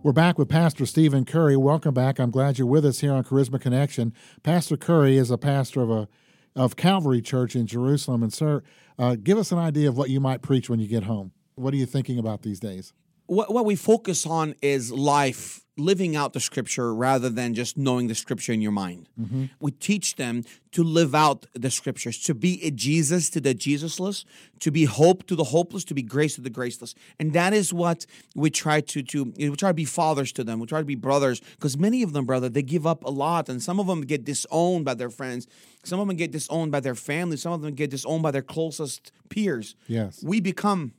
We're 0.01 0.13
back 0.13 0.37
with 0.37 0.49
Pastor 0.49 0.85
Steven 0.85 1.25
Khoury. 1.25 1.57
Welcome 1.57 1.93
back. 1.93 2.19
I'm 2.19 2.31
glad 2.31 2.57
you're 2.57 2.67
with 2.67 2.85
us 2.85 2.99
here 2.99 3.11
on 3.11 3.23
Charisma 3.23 3.59
Connection. 3.59 4.13
Pastor 4.43 4.77
Khoury 4.77 5.15
is 5.15 5.29
a 5.29 5.37
pastor 5.37 5.81
of 5.81 5.89
a 5.89 6.07
of 6.55 6.75
Calvary 6.75 7.21
Church 7.21 7.55
in 7.55 7.67
Jerusalem. 7.67 8.23
And 8.23 8.33
sir, 8.33 8.63
uh, 8.97 9.15
give 9.15 9.37
us 9.37 9.51
an 9.51 9.59
idea 9.59 9.87
of 9.87 9.97
what 9.97 10.09
you 10.09 10.19
might 10.19 10.41
preach 10.41 10.69
when 10.69 10.79
you 10.79 10.87
get 10.87 11.03
home. 11.03 11.31
What 11.55 11.73
are 11.73 11.77
you 11.77 11.85
thinking 11.85 12.17
about 12.17 12.41
these 12.41 12.59
days? 12.59 12.91
What, 13.29 13.53
what 13.53 13.63
we 13.63 13.75
focus 13.75 14.25
on 14.25 14.55
is 14.61 14.91
life 14.91 15.63
living 15.77 16.15
out 16.15 16.33
the 16.33 16.39
scripture 16.39 16.93
rather 16.93 17.29
than 17.29 17.53
just 17.53 17.77
knowing 17.77 18.07
the 18.07 18.15
scripture 18.15 18.51
in 18.51 18.61
your 18.61 18.71
mind. 18.71 19.07
Mm-hmm. 19.19 19.45
We 19.59 19.71
teach 19.71 20.15
them 20.17 20.43
to 20.71 20.83
live 20.83 21.15
out 21.15 21.45
the 21.53 21.71
scriptures, 21.71 22.19
to 22.23 22.33
be 22.33 22.63
a 22.63 22.71
Jesus 22.71 23.29
to 23.31 23.39
the 23.39 23.55
Jesusless, 23.55 24.25
to 24.59 24.71
be 24.71 24.85
hope 24.85 25.25
to 25.27 25.35
the 25.35 25.45
hopeless, 25.45 25.83
to 25.85 25.93
be 25.93 26.01
grace 26.01 26.35
to 26.35 26.41
the 26.41 26.49
graceless. 26.49 26.95
And 27.19 27.33
that 27.33 27.53
is 27.53 27.73
what 27.73 28.05
we 28.35 28.49
try 28.49 28.81
to 28.81 29.01
do. 29.01 29.33
We 29.37 29.55
try 29.55 29.69
to 29.69 29.73
be 29.73 29.85
fathers 29.85 30.31
to 30.33 30.43
them. 30.43 30.59
We 30.59 30.67
try 30.67 30.79
to 30.79 30.85
be 30.85 30.95
brothers 30.95 31.39
because 31.39 31.77
many 31.77 32.03
of 32.03 32.13
them, 32.13 32.25
brother, 32.25 32.49
they 32.49 32.63
give 32.63 32.85
up 32.85 33.03
a 33.03 33.09
lot. 33.09 33.47
And 33.47 33.61
some 33.63 33.79
of 33.79 33.87
them 33.87 34.01
get 34.01 34.25
disowned 34.25 34.85
by 34.85 34.95
their 34.95 35.09
friends. 35.09 35.47
Some 35.83 35.99
of 35.99 36.07
them 36.07 36.17
get 36.17 36.31
disowned 36.31 36.71
by 36.71 36.81
their 36.81 36.95
family. 36.95 37.37
Some 37.37 37.53
of 37.53 37.61
them 37.61 37.73
get 37.73 37.91
disowned 37.91 38.21
by 38.21 38.31
their 38.31 38.41
closest 38.41 39.11
peers. 39.29 39.75
Yes. 39.87 40.21
We 40.23 40.41
become 40.41 40.93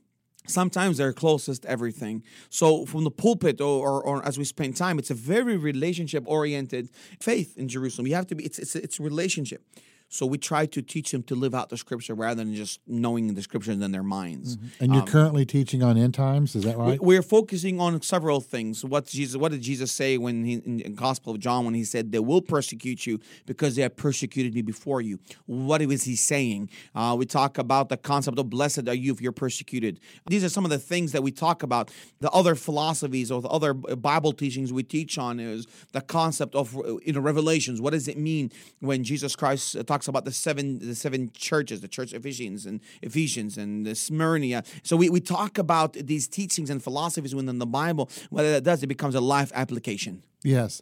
sometimes 0.47 0.97
they're 0.97 1.13
closest 1.13 1.65
everything. 1.65 2.23
So 2.49 2.85
from 2.85 3.03
the 3.03 3.11
pulpit 3.11 3.61
or, 3.61 3.87
or, 3.87 4.03
or, 4.03 4.25
as 4.25 4.37
we 4.37 4.43
spend 4.45 4.75
time 4.75 4.99
it's 4.99 5.11
a 5.11 5.15
very 5.15 5.57
relationship 5.57 6.23
oriented 6.25 6.89
faith 7.19 7.57
in 7.57 7.67
jerusalem. 7.67 8.07
You 8.07 8.15
have 8.15 8.27
to 8.27 8.35
be 8.35 8.43
it's 8.45 8.59
it's, 8.59 8.75
it's 8.75 8.99
relationship 8.99 9.63
so 10.13 10.25
we 10.25 10.37
try 10.37 10.65
to 10.65 10.81
teach 10.81 11.11
them 11.11 11.23
to 11.23 11.35
live 11.35 11.55
out 11.55 11.69
the 11.69 11.77
scripture 11.77 12.13
rather 12.13 12.43
than 12.43 12.53
just 12.53 12.81
knowing 12.85 13.33
the 13.33 13.41
scriptures 13.41 13.79
in 13.79 13.91
their 13.93 14.03
minds. 14.03 14.57
Mm-hmm. 14.57 14.83
And 14.83 14.93
you're 14.93 15.03
um, 15.03 15.07
currently 15.07 15.45
teaching 15.45 15.81
on 15.81 15.97
end 15.97 16.13
times, 16.13 16.53
is 16.53 16.65
that 16.65 16.77
right? 16.77 17.01
We're 17.01 17.21
focusing 17.21 17.79
on 17.79 18.01
several 18.01 18.41
things. 18.41 18.83
What 18.83 19.05
Jesus, 19.05 19.37
what 19.37 19.53
did 19.53 19.61
Jesus 19.61 19.89
say 19.89 20.17
when 20.17 20.43
he 20.43 20.55
in 20.55 20.77
the 20.79 20.89
Gospel 20.89 21.33
of 21.33 21.39
John 21.39 21.63
when 21.63 21.73
he 21.73 21.85
said 21.85 22.11
they 22.11 22.19
will 22.19 22.41
persecute 22.41 23.05
you 23.05 23.21
because 23.45 23.77
they 23.77 23.83
have 23.83 23.95
persecuted 23.95 24.53
me 24.53 24.61
before 24.61 24.99
you? 24.99 25.17
What 25.45 25.81
was 25.85 26.03
he 26.03 26.17
saying? 26.17 26.69
Uh, 26.93 27.15
we 27.17 27.25
talk 27.25 27.57
about 27.57 27.87
the 27.87 27.95
concept 27.95 28.37
of 28.37 28.49
blessed 28.49 28.89
are 28.89 28.93
you 28.93 29.13
if 29.13 29.21
you're 29.21 29.31
persecuted. 29.31 30.01
These 30.27 30.43
are 30.43 30.49
some 30.49 30.65
of 30.65 30.71
the 30.71 30.79
things 30.79 31.13
that 31.13 31.23
we 31.23 31.31
talk 31.31 31.63
about. 31.63 31.89
The 32.19 32.29
other 32.31 32.55
philosophies 32.55 33.31
or 33.31 33.41
the 33.41 33.47
other 33.47 33.73
Bible 33.73 34.33
teachings 34.33 34.73
we 34.73 34.83
teach 34.83 35.17
on 35.17 35.39
is 35.39 35.67
the 35.93 36.01
concept 36.01 36.53
of 36.53 36.73
you 37.05 37.13
know 37.13 37.21
revelations. 37.21 37.79
What 37.79 37.91
does 37.91 38.09
it 38.09 38.17
mean 38.17 38.51
when 38.81 39.05
Jesus 39.05 39.37
Christ 39.37 39.77
talks 39.87 40.00
talks 40.01 40.07
about 40.07 40.25
the 40.25 40.31
seven 40.31 40.79
the 40.79 40.95
seven 40.95 41.31
churches, 41.33 41.81
the 41.81 41.87
church 41.87 42.13
of 42.13 42.25
Ephesians 42.25 42.65
and 42.65 42.81
Ephesians 43.03 43.57
and 43.57 43.85
the 43.85 43.93
Smyrna. 43.93 44.63
So 44.83 44.97
we, 44.97 45.09
we 45.09 45.19
talk 45.19 45.57
about 45.59 45.93
these 45.93 46.27
teachings 46.27 46.69
and 46.71 46.81
philosophies 46.81 47.35
within 47.35 47.59
the 47.59 47.67
Bible. 47.67 48.09
What 48.31 48.43
that 48.43 48.63
does, 48.63 48.81
it 48.81 48.87
becomes 48.87 49.13
a 49.13 49.21
life 49.21 49.51
application. 49.53 50.23
Yes. 50.43 50.81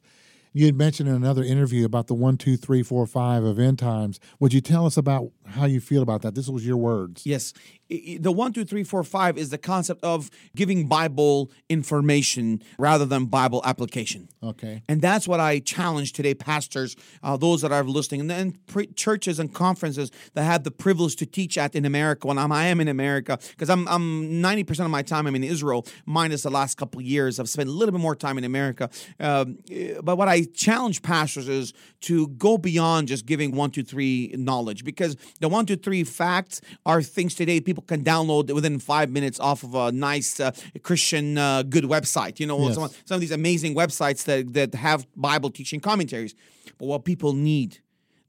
You 0.52 0.66
had 0.66 0.76
mentioned 0.76 1.08
in 1.10 1.16
another 1.16 1.44
interview 1.44 1.86
about 1.86 2.08
the 2.08 2.16
one, 2.16 2.38
two, 2.38 2.58
three, 2.58 2.82
four, 2.82 3.06
five 3.06 3.44
of 3.44 3.60
end 3.60 3.78
times. 3.78 4.20
Would 4.40 4.52
you 4.52 4.62
tell 4.62 4.88
us 4.88 4.98
about 4.98 5.32
how 5.46 5.66
you 5.66 5.80
feel 5.80 6.02
about 6.02 6.24
that? 6.24 6.34
This 6.34 6.48
was 6.48 6.66
your 6.66 6.78
words. 6.78 7.26
Yes. 7.26 7.54
The 7.90 8.32
one, 8.32 8.54
two, 8.54 8.66
three, 8.66 8.84
four, 8.84 9.04
five 9.04 9.38
is 9.38 9.50
the 9.50 9.58
concept 9.58 10.04
of 10.04 10.30
giving 10.56 10.88
Bible 10.88 11.52
information 11.70 12.62
rather 12.78 13.06
than 13.06 13.26
Bible 13.26 13.62
application. 13.66 14.30
Okay. 14.44 14.84
And 14.88 15.02
that's 15.02 15.28
what 15.28 15.40
I 15.40 15.60
challenge 15.60 16.14
today, 16.14 16.36
pastors, 16.36 16.96
uh, 17.24 17.36
those 17.38 17.62
that 17.62 17.72
are 17.72 17.84
listening, 17.84 18.22
and 18.22 18.30
then 18.30 18.58
pre- 18.68 18.88
churches 18.88 19.40
and 19.40 19.54
conferences 19.54 20.12
that 20.34 20.44
have 20.44 20.64
the 20.64 20.72
privilege 20.72 21.16
to 21.18 21.26
teach 21.26 21.58
at 21.58 21.74
in 21.74 21.86
America. 21.86 22.28
When 22.28 22.38
I'm, 22.38 22.52
I 22.52 22.68
am 22.68 22.80
in 22.80 22.88
America, 22.88 23.40
because 23.50 23.70
I'm, 23.70 23.88
I'm 23.88 24.24
90% 24.42 24.86
of 24.86 24.92
my 24.92 25.02
time 25.02 25.26
I'm 25.26 25.36
in 25.36 25.44
Israel, 25.44 25.86
minus 26.06 26.44
the 26.44 26.52
last 26.52 26.78
couple 26.78 27.02
years. 27.02 27.40
I've 27.40 27.50
spent 27.50 27.70
a 27.70 27.72
little 27.72 27.92
bit 27.92 28.02
more 28.02 28.16
time 28.16 28.38
in 28.38 28.44
America. 28.44 28.90
Um, 29.20 29.58
but 30.04 30.18
what 30.18 30.28
I 30.28 30.44
challenge 30.44 31.02
pastors 31.02 31.50
is 31.50 31.74
to 32.02 32.28
go 32.30 32.58
beyond 32.58 33.08
just 33.08 33.26
giving 33.26 33.56
one, 33.56 33.72
two, 33.72 33.84
three 33.84 34.34
knowledge, 34.38 34.84
because 34.84 35.16
the 35.40 35.50
one, 35.50 35.66
two, 35.66 35.76
three 35.76 36.04
facts 36.04 36.62
are 36.86 37.02
things 37.02 37.34
today 37.34 37.60
people 37.60 37.79
can 37.82 38.04
download 38.04 38.52
within 38.54 38.80
five 38.80 39.10
minutes 39.10 39.40
off 39.40 39.64
of 39.64 39.76
a 39.76 39.92
nice 39.92 40.40
uh, 40.40 40.52
Christian 40.82 41.38
uh, 41.38 41.64
good 41.64 41.84
website. 41.84 42.40
You 42.40 42.48
know, 42.48 42.60
yes. 42.60 42.76
some, 42.76 42.90
some 43.06 43.16
of 43.16 43.22
these 43.22 43.32
amazing 43.32 43.76
websites 43.76 44.24
that, 44.26 44.54
that 44.54 44.74
have 44.76 45.06
Bible 45.16 45.50
teaching 45.50 45.80
commentaries. 45.80 46.34
But 46.78 46.86
what 46.88 47.06
people 47.06 47.34
need, 47.34 47.80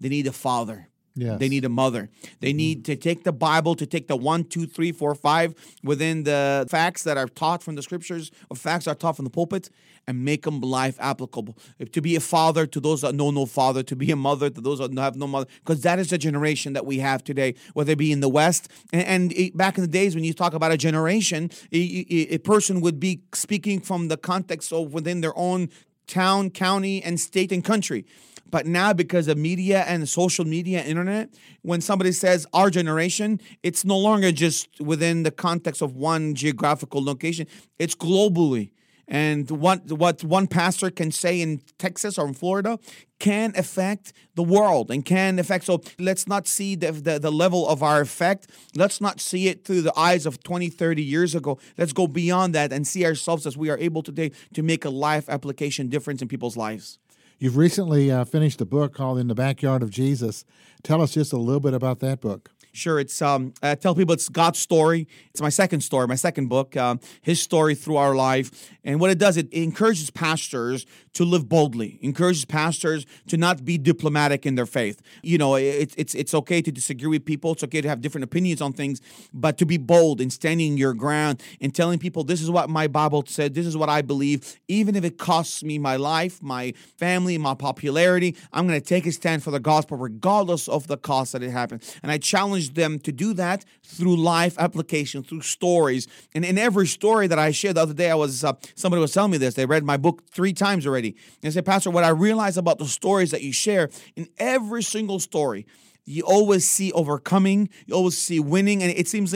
they 0.00 0.08
need 0.08 0.26
a 0.26 0.32
father. 0.32 0.89
Yes. 1.16 1.38
They 1.40 1.48
need 1.48 1.64
a 1.64 1.68
mother. 1.68 2.08
They 2.40 2.52
need 2.52 2.78
mm-hmm. 2.78 2.92
to 2.92 2.96
take 2.96 3.24
the 3.24 3.32
Bible, 3.32 3.74
to 3.74 3.86
take 3.86 4.06
the 4.06 4.16
one, 4.16 4.44
two, 4.44 4.66
three, 4.66 4.92
four, 4.92 5.14
five 5.14 5.54
within 5.82 6.22
the 6.22 6.66
facts 6.70 7.02
that 7.02 7.16
are 7.16 7.26
taught 7.26 7.62
from 7.62 7.74
the 7.74 7.82
scriptures 7.82 8.30
or 8.48 8.56
facts 8.56 8.84
that 8.84 8.92
are 8.92 8.94
taught 8.94 9.16
from 9.16 9.24
the 9.24 9.30
pulpit 9.30 9.70
and 10.06 10.24
make 10.24 10.42
them 10.42 10.60
life 10.60 10.96
applicable. 11.00 11.56
To 11.92 12.00
be 12.00 12.16
a 12.16 12.20
father 12.20 12.66
to 12.66 12.80
those 12.80 13.02
that 13.02 13.14
know 13.14 13.30
no 13.30 13.44
father, 13.44 13.82
to 13.82 13.96
be 13.96 14.10
a 14.10 14.16
mother 14.16 14.50
to 14.50 14.60
those 14.60 14.78
that 14.78 14.96
have 14.98 15.16
no 15.16 15.26
mother, 15.26 15.46
because 15.64 15.82
that 15.82 15.98
is 15.98 16.10
the 16.10 16.18
generation 16.18 16.72
that 16.74 16.86
we 16.86 16.98
have 16.98 17.22
today, 17.22 17.54
whether 17.74 17.92
it 17.92 17.98
be 17.98 18.12
in 18.12 18.20
the 18.20 18.28
West. 18.28 18.68
And, 18.92 19.02
and 19.02 19.32
it- 19.32 19.56
back 19.56 19.76
in 19.76 19.82
the 19.82 19.88
days 19.88 20.14
when 20.14 20.24
you 20.24 20.32
talk 20.32 20.54
about 20.54 20.72
a 20.72 20.76
generation, 20.76 21.50
a, 21.72 22.06
a- 22.10 22.34
a 22.34 22.38
person 22.38 22.80
would 22.80 22.98
be 23.00 23.20
speaking 23.34 23.80
from 23.80 24.08
the 24.08 24.16
context 24.16 24.72
of 24.72 24.94
within 24.94 25.20
their 25.20 25.36
own 25.36 25.68
town, 26.06 26.50
county, 26.50 27.02
and 27.02 27.20
state 27.20 27.52
and 27.52 27.64
country. 27.64 28.04
But 28.50 28.66
now, 28.66 28.92
because 28.92 29.28
of 29.28 29.38
media 29.38 29.84
and 29.86 30.08
social 30.08 30.44
media, 30.44 30.82
internet, 30.82 31.30
when 31.62 31.80
somebody 31.80 32.12
says 32.12 32.46
our 32.52 32.70
generation, 32.70 33.40
it's 33.62 33.84
no 33.84 33.96
longer 33.96 34.32
just 34.32 34.80
within 34.80 35.22
the 35.22 35.30
context 35.30 35.82
of 35.82 35.94
one 35.94 36.34
geographical 36.34 37.02
location, 37.02 37.46
it's 37.78 37.94
globally. 37.94 38.70
And 39.10 39.50
what, 39.50 39.90
what 39.90 40.22
one 40.22 40.46
pastor 40.46 40.88
can 40.88 41.10
say 41.10 41.40
in 41.40 41.62
Texas 41.78 42.16
or 42.16 42.28
in 42.28 42.34
Florida 42.34 42.78
can 43.18 43.52
affect 43.56 44.12
the 44.36 44.42
world 44.44 44.88
and 44.88 45.04
can 45.04 45.40
affect. 45.40 45.64
So 45.64 45.82
let's 45.98 46.28
not 46.28 46.46
see 46.46 46.76
the, 46.76 46.92
the, 46.92 47.18
the 47.18 47.32
level 47.32 47.68
of 47.68 47.82
our 47.82 48.00
effect. 48.00 48.48
Let's 48.76 49.00
not 49.00 49.20
see 49.20 49.48
it 49.48 49.64
through 49.64 49.82
the 49.82 49.98
eyes 49.98 50.26
of 50.26 50.44
20, 50.44 50.68
30 50.68 51.02
years 51.02 51.34
ago. 51.34 51.58
Let's 51.76 51.92
go 51.92 52.06
beyond 52.06 52.54
that 52.54 52.72
and 52.72 52.86
see 52.86 53.04
ourselves 53.04 53.48
as 53.48 53.56
we 53.56 53.68
are 53.68 53.78
able 53.78 54.04
today 54.04 54.30
to 54.54 54.62
make 54.62 54.84
a 54.84 54.90
life 54.90 55.28
application 55.28 55.88
difference 55.88 56.22
in 56.22 56.28
people's 56.28 56.56
lives. 56.56 57.00
You've 57.42 57.56
recently 57.56 58.10
uh, 58.10 58.26
finished 58.26 58.60
a 58.60 58.66
book 58.66 58.92
called 58.92 59.16
In 59.16 59.28
the 59.28 59.34
Backyard 59.34 59.82
of 59.82 59.88
Jesus. 59.88 60.44
Tell 60.82 61.00
us 61.00 61.12
just 61.12 61.32
a 61.32 61.38
little 61.38 61.58
bit 61.58 61.72
about 61.72 62.00
that 62.00 62.20
book. 62.20 62.50
Sure, 62.72 63.00
it's 63.00 63.20
um, 63.20 63.52
I 63.62 63.74
tell 63.74 63.94
people 63.94 64.14
it's 64.14 64.28
God's 64.28 64.58
story. 64.58 65.08
It's 65.30 65.40
my 65.40 65.48
second 65.48 65.80
story, 65.80 66.06
my 66.06 66.14
second 66.14 66.48
book, 66.48 66.76
um, 66.76 67.00
His 67.20 67.40
story 67.40 67.74
through 67.74 67.96
our 67.96 68.14
life. 68.14 68.70
And 68.84 69.00
what 69.00 69.10
it 69.10 69.18
does, 69.18 69.36
it 69.36 69.52
encourages 69.52 70.10
pastors 70.10 70.86
to 71.14 71.24
live 71.24 71.48
boldly. 71.48 71.98
Encourages 72.00 72.44
pastors 72.44 73.06
to 73.28 73.36
not 73.36 73.64
be 73.64 73.76
diplomatic 73.76 74.46
in 74.46 74.54
their 74.54 74.66
faith. 74.66 75.02
You 75.22 75.38
know, 75.38 75.56
it's 75.56 75.94
it's 75.96 76.14
it's 76.14 76.32
okay 76.34 76.62
to 76.62 76.70
disagree 76.70 77.08
with 77.08 77.24
people. 77.24 77.52
It's 77.52 77.64
okay 77.64 77.80
to 77.80 77.88
have 77.88 78.00
different 78.00 78.24
opinions 78.24 78.60
on 78.60 78.72
things, 78.72 79.00
but 79.34 79.58
to 79.58 79.66
be 79.66 79.76
bold 79.76 80.20
and 80.20 80.32
standing 80.32 80.76
your 80.76 80.94
ground 80.94 81.42
and 81.60 81.74
telling 81.74 81.98
people 81.98 82.22
this 82.22 82.40
is 82.40 82.50
what 82.50 82.70
my 82.70 82.86
Bible 82.86 83.24
said. 83.26 83.54
This 83.54 83.66
is 83.66 83.76
what 83.76 83.88
I 83.88 84.02
believe, 84.02 84.58
even 84.68 84.94
if 84.94 85.04
it 85.04 85.18
costs 85.18 85.64
me 85.64 85.78
my 85.78 85.96
life, 85.96 86.40
my 86.40 86.72
family, 86.98 87.36
my 87.36 87.54
popularity. 87.54 88.36
I'm 88.52 88.68
going 88.68 88.80
to 88.80 88.86
take 88.86 89.06
a 89.06 89.12
stand 89.12 89.42
for 89.42 89.50
the 89.50 89.60
gospel, 89.60 89.96
regardless 89.96 90.68
of 90.68 90.86
the 90.86 90.96
cost 90.96 91.32
that 91.32 91.42
it 91.42 91.50
happens. 91.50 91.98
And 92.02 92.12
I 92.12 92.18
challenge 92.18 92.59
them 92.68 92.98
to 93.00 93.12
do 93.12 93.32
that 93.34 93.64
through 93.82 94.16
life 94.16 94.58
application, 94.58 95.22
through 95.22 95.40
stories. 95.40 96.06
And 96.34 96.44
in 96.44 96.58
every 96.58 96.86
story 96.86 97.26
that 97.26 97.38
I 97.38 97.50
shared 97.50 97.76
the 97.76 97.82
other 97.82 97.94
day, 97.94 98.10
I 98.10 98.14
was 98.14 98.44
uh, 98.44 98.52
somebody 98.74 99.00
was 99.00 99.12
telling 99.12 99.30
me 99.30 99.38
this. 99.38 99.54
They 99.54 99.66
read 99.66 99.84
my 99.84 99.96
book 99.96 100.22
three 100.30 100.52
times 100.52 100.86
already. 100.86 101.08
And 101.10 101.42
they 101.42 101.50
said, 101.50 101.64
Pastor, 101.64 101.90
what 101.90 102.04
I 102.04 102.10
realize 102.10 102.56
about 102.56 102.78
the 102.78 102.86
stories 102.86 103.30
that 103.30 103.42
you 103.42 103.52
share 103.52 103.88
in 104.16 104.28
every 104.38 104.82
single 104.82 105.18
story. 105.18 105.66
You 106.04 106.24
always 106.24 106.68
see 106.68 106.90
overcoming. 106.92 107.68
You 107.86 107.94
always 107.94 108.18
see 108.18 108.40
winning, 108.40 108.82
and 108.82 108.92
it 108.92 109.06
seems 109.06 109.32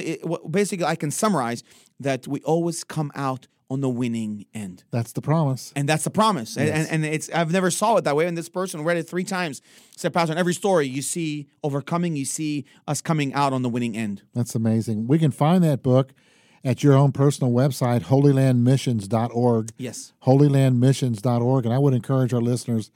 basically 0.51 0.85
I 0.85 0.97
can 0.97 1.11
summarize 1.11 1.63
that 2.01 2.27
we 2.27 2.41
always 2.41 2.83
come 2.83 3.13
out 3.15 3.47
on 3.71 3.81
the 3.81 3.89
winning 3.89 4.45
end 4.53 4.85
That's 4.91 5.13
the 5.13 5.23
promise. 5.23 5.73
and 5.75 5.89
that's 5.89 6.05
the 6.05 6.11
promise. 6.11 6.57
And- 6.57 6.69
And, 6.69 6.89
and 6.91 7.05
it's 7.05 7.31
I've 7.31 7.51
never 7.51 7.71
saw 7.71 7.97
it 7.97 8.05
that 8.05 8.15
way. 8.15 8.27
And 8.27 8.37
this 8.37 8.49
person 8.51 8.85
read 8.85 8.97
it 8.99 9.09
three 9.09 9.25
times. 9.25 9.63
Said, 9.97 10.13
Pastor, 10.13 10.33
in 10.33 10.39
every 10.39 10.53
story 10.55 10.87
you 10.87 11.01
see 11.03 11.49
overcoming, 11.63 12.15
you 12.15 12.25
see 12.27 12.67
us 12.87 13.01
coming 13.01 13.33
out 13.33 13.53
on 13.55 13.63
the 13.63 13.71
winning 13.71 13.97
end. 13.97 14.23
That's 14.35 14.55
amazing. 14.55 15.07
We 15.07 15.19
can 15.19 15.31
find 15.31 15.65
that 15.65 15.83
book 15.83 16.13
at 16.63 16.83
your 16.83 16.95
own 16.95 17.13
personal 17.13 17.53
website, 17.53 18.03
holylandmissions.org. 18.05 19.71
Yes. 19.79 20.13
holylandmissions.org. 20.25 21.65
And 21.65 21.75
I 21.75 21.79
would 21.79 21.95
encourage 21.95 22.33
our 22.33 22.41
listeners 22.41 22.91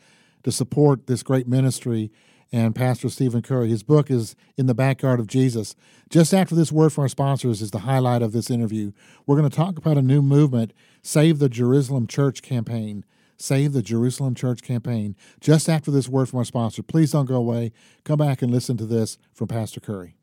to 0.44 0.52
support 0.52 1.06
this 1.06 1.22
great 1.22 1.48
ministry 1.48 2.10
and 2.52 2.74
Pastor 2.74 3.08
Steven 3.08 3.42
Khoury. 3.42 3.68
His 3.68 3.82
book 3.82 4.10
is 4.10 4.34
In 4.56 4.66
the 4.66 4.74
Backyard 4.74 5.20
of 5.20 5.26
Jesus. 5.26 5.76
Just 6.08 6.32
after 6.32 6.54
this 6.54 6.72
word 6.72 6.92
from 6.92 7.02
our 7.02 7.08
sponsors 7.08 7.60
is 7.60 7.70
the 7.70 7.80
highlight 7.80 8.22
of 8.22 8.32
this 8.32 8.50
interview. 8.50 8.92
We're 9.26 9.36
going 9.36 9.50
to 9.50 9.56
talk 9.56 9.76
about 9.76 9.98
a 9.98 10.02
new 10.02 10.22
movement, 10.22 10.72
Save 11.02 11.38
the 11.38 11.48
Jerusalem 11.48 12.06
Church 12.06 12.42
campaign. 12.42 13.04
Save 13.40 13.72
the 13.72 13.82
Jerusalem 13.82 14.34
Church 14.34 14.62
campaign. 14.62 15.14
Just 15.40 15.68
after 15.68 15.92
this 15.92 16.08
word 16.08 16.28
from 16.28 16.40
our 16.40 16.44
sponsor. 16.44 16.82
Please 16.82 17.12
don't 17.12 17.26
go 17.26 17.36
away. 17.36 17.72
Come 18.04 18.18
back 18.18 18.42
and 18.42 18.50
listen 18.50 18.76
to 18.78 18.84
this 18.84 19.16
from 19.32 19.46
Pastor 19.46 19.80
Khoury. 19.80 20.14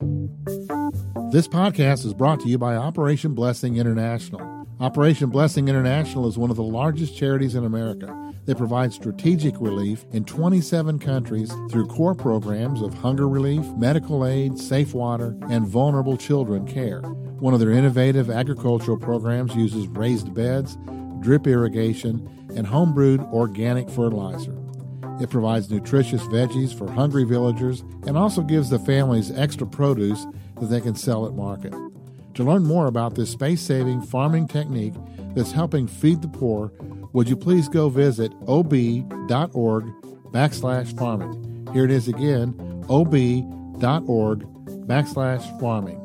This 1.32 1.48
podcast 1.48 2.05
is 2.05 2.13
brought 2.13 2.41
to 2.41 2.50
you 2.50 2.58
by 2.58 2.75
Operation 2.75 3.34
Blessing 3.34 3.77
International. 3.77 4.67
Operation 4.82 5.29
Blessing 5.29 5.70
International 5.70 6.27
is 6.27 6.38
one 6.38 6.50
of 6.50 6.58
the 6.58 6.63
largest 6.63 7.15
charities 7.15 7.55
in 7.55 7.63
America. 7.63 8.25
They 8.46 8.54
provide 8.54 8.94
strategic 8.94 9.60
relief 9.60 10.06
in 10.12 10.24
27 10.24 11.00
countries 11.00 11.52
through 11.72 11.88
core 11.88 12.14
programs 12.14 12.82
of 12.82 12.94
hunger 12.94 13.28
relief, 13.28 13.66
medical 13.75 14.25
aid, 14.25 14.60
safe 14.60 14.94
water, 14.94 15.36
and 15.50 15.68
vulnerable 15.68 16.16
children 16.16 16.68
care. 16.68 17.02
One 17.02 17.54
of 17.54 17.60
their 17.60 17.72
innovative 17.72 18.30
agricultural 18.30 18.98
programs 18.98 19.56
uses 19.56 19.88
raised 19.88 20.34
beds, 20.34 20.78
drip 21.22 21.48
irrigation, 21.48 22.30
and 22.56 22.68
homebrewed 22.68 23.32
organic 23.34 23.90
fertilizer. 23.90 24.56
It 25.20 25.30
provides 25.30 25.72
nutritious 25.72 26.22
veggies 26.24 26.78
for 26.78 26.92
hungry 26.92 27.24
villagers 27.24 27.82
and 28.06 28.18
also 28.18 28.42
gives 28.42 28.70
the 28.70 28.80
families 28.80 29.32
extra 29.32 29.66
produce 29.66 30.25
that 30.60 30.68
they 30.68 30.82
can 30.82 30.96
sell 30.96 31.25
at 31.25 31.34
market. 31.34 31.74
To 32.36 32.44
learn 32.44 32.64
more 32.64 32.88
about 32.88 33.16
this 33.16 33.32
space 33.32 33.62
saving 33.62 34.02
farming 34.02 34.50
technique 34.50 34.94
that's 35.36 35.51
helping 35.51 35.88
feed 35.88 36.22
the 36.22 36.27
poor, 36.27 36.72
would 37.13 37.30
you 37.30 37.36
please 37.36 37.68
go 37.68 37.89
visit 37.89 38.34
ob.org 38.48 39.86
backslash 40.32 40.98
farming. 40.98 41.70
Here 41.74 41.86
it 41.86 41.92
is 41.92 42.08
again 42.08 42.56
ob.org 42.89 44.39
backslash 44.88 45.60
farming. 45.60 46.01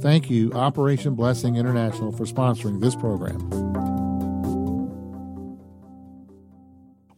Thank 0.00 0.30
you, 0.30 0.52
Operation 0.52 1.14
Blessing 1.14 1.56
International, 1.56 2.12
for 2.12 2.24
sponsoring 2.24 2.80
this 2.80 2.94
program. 2.94 3.38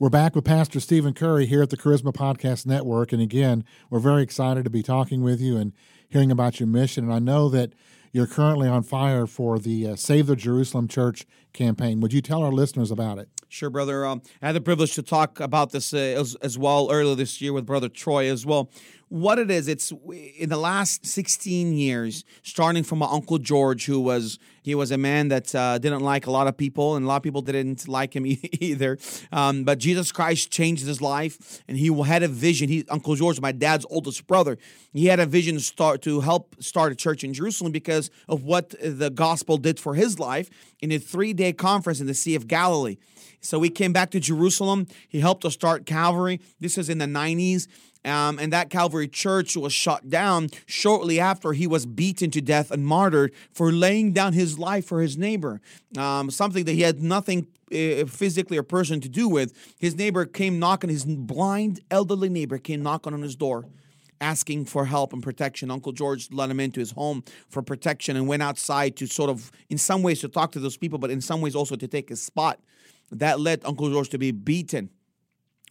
We're 0.01 0.11
back 0.11 0.37
with 0.37 0.45
Pastor 0.45 0.79
Steven 0.79 1.13
Khoury 1.13 1.47
here 1.47 1.61
at 1.61 1.71
the 1.71 1.77
Charisma 1.77 2.15
Podcast 2.15 2.67
Network. 2.67 3.13
And 3.13 3.21
again, 3.21 3.65
we're 3.91 3.99
very 3.99 4.23
excited 4.23 4.63
to 4.63 4.71
be 4.71 4.81
talking 4.81 5.23
with 5.23 5.41
you 5.41 5.57
and 5.57 5.73
hearing 6.09 6.31
about 6.31 6.61
your 6.61 6.69
mission. 6.69 7.05
And 7.05 7.13
I 7.13 7.19
know 7.19 7.49
that 7.49 7.73
you're 8.13 8.27
currently 8.27 8.69
on 8.69 8.83
fire 8.83 9.27
for 9.27 9.59
the 9.59 9.89
uh, 9.89 9.97
Save 9.97 10.27
the 10.27 10.37
Jerusalem 10.37 10.89
Church 10.89 11.27
campaign. 11.53 12.01
Would 12.01 12.13
you 12.13 12.21
tell 12.21 12.43
our 12.43 12.53
listeners 12.53 12.91
about 12.91 13.19
it? 13.19 13.29
Sure, 13.49 13.71
brother. 13.71 14.05
Um, 14.05 14.23
I 14.43 14.47
had 14.47 14.55
the 14.55 14.61
privilege 14.61 14.95
to 14.95 15.03
talk 15.03 15.41
about 15.41 15.71
this 15.71 15.95
uh, 15.95 15.97
as, 15.97 16.35
as 16.37 16.59
well 16.59 16.89
earlier 16.91 17.15
this 17.15 17.41
year 17.41 17.53
with 17.53 17.65
brother 17.65 17.89
Troy 17.89 18.31
as 18.31 18.45
well. 18.45 18.71
What 19.09 19.39
it 19.39 19.51
is, 19.51 19.69
it's 19.69 19.91
in 20.39 20.51
the 20.51 20.59
last 20.59 21.07
16 21.07 21.73
years, 21.73 22.25
starting 22.43 22.83
from 22.83 22.99
my 22.99 23.09
uncle 23.11 23.39
George, 23.39 23.87
who 23.87 24.01
was 24.01 24.39
he 24.63 24.75
was 24.75 24.91
a 24.91 24.99
man 24.99 25.29
that 25.29 25.55
uh, 25.55 25.79
didn't 25.79 26.03
like 26.03 26.27
a 26.27 26.31
lot 26.31 26.47
of 26.47 26.59
people, 26.59 26.95
and 26.95 27.07
a 27.07 27.09
lot 27.09 27.17
of 27.17 27.23
people 27.23 27.41
didn't 27.41 27.89
like 27.89 28.15
him 28.15 28.27
either. 28.61 28.99
Um, 29.33 29.65
but 29.65 29.79
Jesus 29.79 30.13
Christ 30.13 30.51
changed 30.51 30.87
his 30.87 31.01
life, 31.01 31.63
and 31.67 31.79
he 31.79 31.91
had 32.03 32.23
a 32.23 32.29
vision. 32.29 32.69
He 32.69 32.85
Uncle 32.91 33.15
George, 33.15 33.41
my 33.41 33.53
dad's 33.53 33.87
oldest 33.89 34.27
brother, 34.27 34.59
he 34.93 35.07
had 35.07 35.21
a 35.21 35.27
vision 35.27 35.55
to 35.55 35.63
start 35.63 36.03
to 36.03 36.21
help 36.21 36.55
start 36.63 36.93
a 36.93 36.95
church 36.95 37.25
in 37.25 37.33
Jerusalem 37.33 37.73
because 37.73 38.11
of 38.29 38.43
what 38.43 38.75
the 38.81 39.09
gospel 39.09 39.57
did 39.57 39.81
for 39.81 39.95
his 39.95 40.19
life 40.19 40.51
in 40.81 40.93
a 40.93 40.99
three 40.99 41.33
day 41.33 41.55
conference 41.55 42.01
in 42.01 42.07
the 42.07 42.15
Sea 42.15 42.35
of 42.35 42.47
Galilee. 42.47 42.99
So 43.41 43.59
we 43.59 43.71
came 43.71 43.93
back 43.93 44.11
to 44.11 44.21
Jerusalem. 44.21 44.87
He 45.09 45.21
helped 45.21 45.45
us 45.45 45.55
start 45.55 45.87
Calvary. 45.87 46.41
This 46.61 46.77
is 46.77 46.89
in 46.89 46.99
the 46.99 47.07
90s. 47.07 47.69
Um, 48.05 48.39
and 48.39 48.53
that 48.53 48.71
Calvary 48.71 49.09
church 49.09 49.57
was 49.57 49.73
shut 49.73 50.09
down 50.09 50.51
shortly 50.67 51.19
after 51.19 51.53
he 51.53 51.67
was 51.67 51.85
beaten 51.85 52.31
to 52.31 52.41
death 52.41 52.71
and 52.71 52.87
martyred 52.87 53.33
for 53.53 53.73
laying 53.73 54.13
down 54.13 54.33
his 54.33 54.59
life 54.59 54.87
for 54.87 55.03
his 55.03 55.19
neighbor, 55.19 55.61
um, 55.97 56.31
something 56.31 56.65
that 56.65 56.73
he 56.73 56.83
had 56.83 57.03
nothing 57.03 57.49
uh, 57.73 58.07
physically 58.07 58.57
or 58.57 58.63
person 58.63 59.01
to 59.01 59.09
do 59.09 59.29
with. 59.29 59.53
His 59.79 59.97
neighbor 59.97 60.25
came 60.25 60.59
knocking, 60.59 60.91
his 60.91 61.05
blind 61.05 61.81
elderly 61.91 62.29
neighbor 62.29 62.59
came 62.59 62.83
knocking 62.83 63.13
on 63.15 63.23
his 63.23 63.37
door 63.37 63.67
asking 64.21 64.65
for 64.65 64.85
help 64.85 65.13
and 65.13 65.23
protection. 65.23 65.71
Uncle 65.71 65.93
George 65.93 66.29
let 66.33 66.51
him 66.51 66.61
into 66.61 66.81
his 66.81 66.93
home 66.93 67.23
for 67.49 67.63
protection 67.63 68.17
and 68.17 68.27
went 68.27 68.43
outside 68.43 68.97
to 68.97 69.07
sort 69.07 69.31
of, 69.31 69.51
in 69.71 69.79
some 69.79 70.03
ways, 70.03 70.21
to 70.21 70.29
talk 70.29 70.53
to 70.53 70.61
those 70.61 70.77
people, 70.77 70.99
but 70.99 71.11
in 71.11 71.21
some 71.21 71.41
ways 71.41 71.55
also 71.55 71.77
to 71.77 71.87
take 71.87 72.09
his 72.09 72.23
spot. 72.23 72.61
That 73.11 73.41
led 73.41 73.63
Uncle 73.65 73.91
George 73.91 74.11
to 74.11 74.19
be 74.19 74.33
beaten 74.33 74.91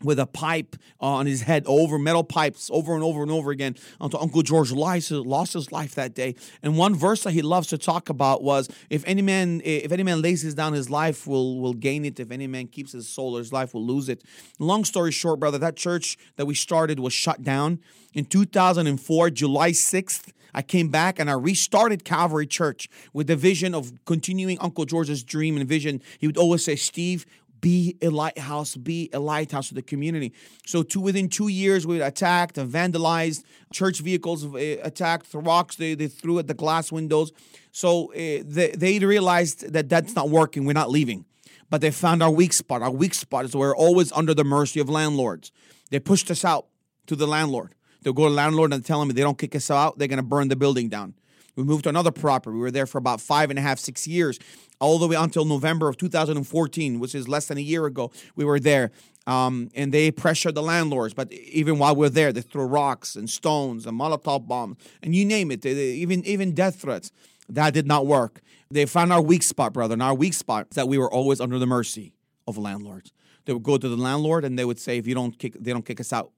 with 0.04 0.20
a 0.20 0.26
pipe 0.26 0.76
uh, 1.02 1.06
on 1.06 1.26
his 1.26 1.42
head 1.42 1.64
over 1.66 1.98
metal 1.98 2.24
pipes 2.24 2.70
over 2.72 2.94
and 2.94 3.04
over 3.04 3.22
and 3.22 3.32
over 3.32 3.52
again 3.52 3.76
until 4.00 4.22
Uncle 4.22 4.42
George 4.42 4.72
lost 4.72 5.10
his 5.54 5.72
life 5.72 5.96
that 5.96 6.14
day. 6.14 6.36
And 6.62 6.78
one 6.78 6.96
verse 6.96 7.24
that 7.24 7.32
he 7.32 7.42
loves 7.42 7.68
to 7.70 7.78
talk 7.78 8.10
about 8.10 8.44
was, 8.44 8.70
"If 8.90 9.04
any 9.06 9.22
man, 9.22 9.62
eh, 9.64 9.82
if 9.84 9.92
any 9.92 10.04
man 10.04 10.22
lays 10.22 10.54
down 10.54 10.74
his 10.74 10.90
life, 10.90 11.28
will 11.28 11.60
will 11.60 11.74
gain 11.74 12.06
it. 12.06 12.20
If 12.20 12.32
any 12.32 12.48
man 12.48 12.68
keeps 12.68 12.92
his 12.92 13.08
soul 13.08 13.36
or 13.36 13.40
his 13.40 13.52
life, 13.52 13.74
will 13.74 13.86
lose 13.86 14.10
it." 14.10 14.24
Long 14.60 14.86
story 14.86 15.12
short, 15.12 15.40
brother, 15.40 15.58
that 15.58 15.76
church 15.76 16.18
that 16.36 16.46
we 16.46 16.56
started 16.56 17.00
was 17.00 17.14
shut 17.14 17.44
down 17.44 17.80
in 18.14 18.26
2004, 18.26 19.30
July 19.30 19.72
6th. 19.72 20.32
I 20.54 20.62
came 20.64 20.90
back 20.90 21.20
and 21.20 21.30
I 21.30 21.34
restarted 21.34 22.04
Calvary 22.04 22.48
Church 22.48 22.90
with 23.14 23.28
the 23.28 23.36
vision 23.36 23.76
of 23.76 23.94
continuing 24.06 24.58
Uncle 24.60 24.86
George's 24.86 25.24
dream 25.24 25.56
and 25.56 25.68
vision. 25.68 26.02
He 26.18 26.26
would 26.26 26.38
always 26.38 26.64
say, 26.64 26.76
Steve, 26.76 27.28
be 27.62 27.98
a 28.02 28.10
lighthouse, 28.10 28.76
be 28.76 29.10
a 29.14 29.20
lighthouse 29.20 29.70
to 29.70 29.74
the 29.74 29.82
community. 29.82 30.34
So, 30.66 30.84
two, 30.84 31.00
within 31.00 31.30
two 31.30 31.48
years, 31.48 31.86
we 31.88 32.02
attacked 32.02 32.58
and 32.58 32.72
vandalized 32.72 33.44
church 33.72 34.00
vehicles, 34.00 34.46
uh, 34.46 34.78
attacked 34.84 35.32
the 35.32 35.40
rocks 35.40 35.76
they, 35.76 35.96
they 35.96 36.08
threw 36.08 36.40
at 36.40 36.48
the 36.48 36.54
glass 36.54 36.92
windows. 36.92 37.32
So, 37.72 38.12
uh, 38.14 38.44
they, 38.46 38.74
they 38.76 39.00
realized 39.00 39.74
that 39.74 39.90
that's 39.90 40.16
not 40.16 40.30
working. 40.30 40.66
We're 40.66 40.74
not 40.74 40.90
leaving. 40.90 41.26
But 41.70 41.82
they 41.82 41.92
found 41.92 42.24
our 42.24 42.32
weak 42.32 42.54
spot. 42.54 42.82
Our 42.82 42.92
weak 42.92 43.14
spot 43.14 43.46
is 43.46 43.56
we're 43.56 43.76
always 43.76 44.12
under 44.14 44.34
the 44.34 44.44
mercy 44.44 44.80
of 44.80 44.90
landlords. 44.90 45.52
They 45.90 46.00
pushed 46.00 46.32
us 46.32 46.46
out 46.46 46.68
to 47.08 47.16
the 47.16 47.28
landlord. 47.28 47.76
They'll 48.02 48.14
go 48.14 48.26
to 48.26 48.30
the 48.30 48.36
landlord 48.36 48.74
and 48.74 48.86
tell 48.86 49.02
him 49.02 49.10
they 49.10 49.22
don't 49.22 49.38
kick 49.38 49.56
us 49.56 49.70
out, 49.70 49.98
they're 49.98 50.08
going 50.08 50.18
to 50.18 50.24
burn 50.24 50.48
the 50.48 50.56
building 50.56 50.88
down. 50.90 51.16
We 51.58 51.64
moved 51.64 51.84
to 51.84 51.90
another 51.90 52.12
property. 52.12 52.54
We 52.54 52.62
were 52.62 52.72
there 52.72 52.86
for 52.86 53.00
about 53.00 53.20
five 53.20 53.50
and 53.50 53.60
a 53.60 53.62
half, 53.62 53.80
six 53.80 54.08
years, 54.08 54.40
all 54.80 55.00
the 55.00 55.08
way 55.08 55.16
until 55.16 55.44
November 55.44 55.90
of 55.90 55.98
2014, 55.98 57.00
which 57.00 57.16
is 57.16 57.28
less 57.28 57.48
than 57.48 57.58
a 57.58 57.62
year 57.62 57.86
ago. 57.88 58.12
We 58.36 58.46
were 58.46 58.60
there. 58.60 58.92
Um, 59.26 59.70
and 59.76 59.94
they 59.94 60.12
pressured 60.12 60.56
the 60.56 60.62
landlords. 60.62 61.14
But 61.14 61.34
even 61.34 61.80
while 61.80 61.96
we 61.96 62.02
we're 62.02 62.10
there, 62.10 62.32
they 62.32 62.42
threw 62.42 62.64
rocks 62.64 63.16
and 63.16 63.30
stones 63.30 63.86
and 63.86 64.00
Molotov 64.00 64.48
bombs 64.48 64.78
and 65.04 65.14
you 65.14 65.26
name 65.26 65.52
it, 65.52 65.64
they, 65.64 65.74
they, 65.74 65.88
even 65.88 66.24
even 66.26 66.54
death 66.54 66.82
threats. 66.82 67.12
That 67.50 67.74
did 67.74 67.88
not 67.88 68.06
work. 68.06 68.42
They 68.70 68.86
found 68.86 69.12
our 69.12 69.22
weak 69.22 69.44
spot, 69.44 69.74
brother. 69.74 69.94
And 69.94 70.04
our 70.04 70.14
weak 70.14 70.34
spot 70.34 70.68
is 70.70 70.76
that 70.76 70.88
we 70.88 70.98
were 70.98 71.12
always 71.12 71.42
under 71.42 71.60
the 71.60 71.66
mercy 71.66 72.14
of 72.48 72.58
landlords. 72.58 73.12
They 73.46 73.54
would 73.54 73.64
go 73.64 73.78
to 73.78 73.90
the 73.90 73.98
landlord 73.98 74.46
and 74.46 74.60
they 74.60 74.66
would 74.66 74.80
say, 74.80 74.98
if 74.98 75.08
you 75.08 75.16
don't 75.16 75.38
kick, 75.38 75.56
they 75.60 75.72
don't 75.72 75.86
kick 75.86 76.00
us 76.00 76.12
out, 76.12 76.32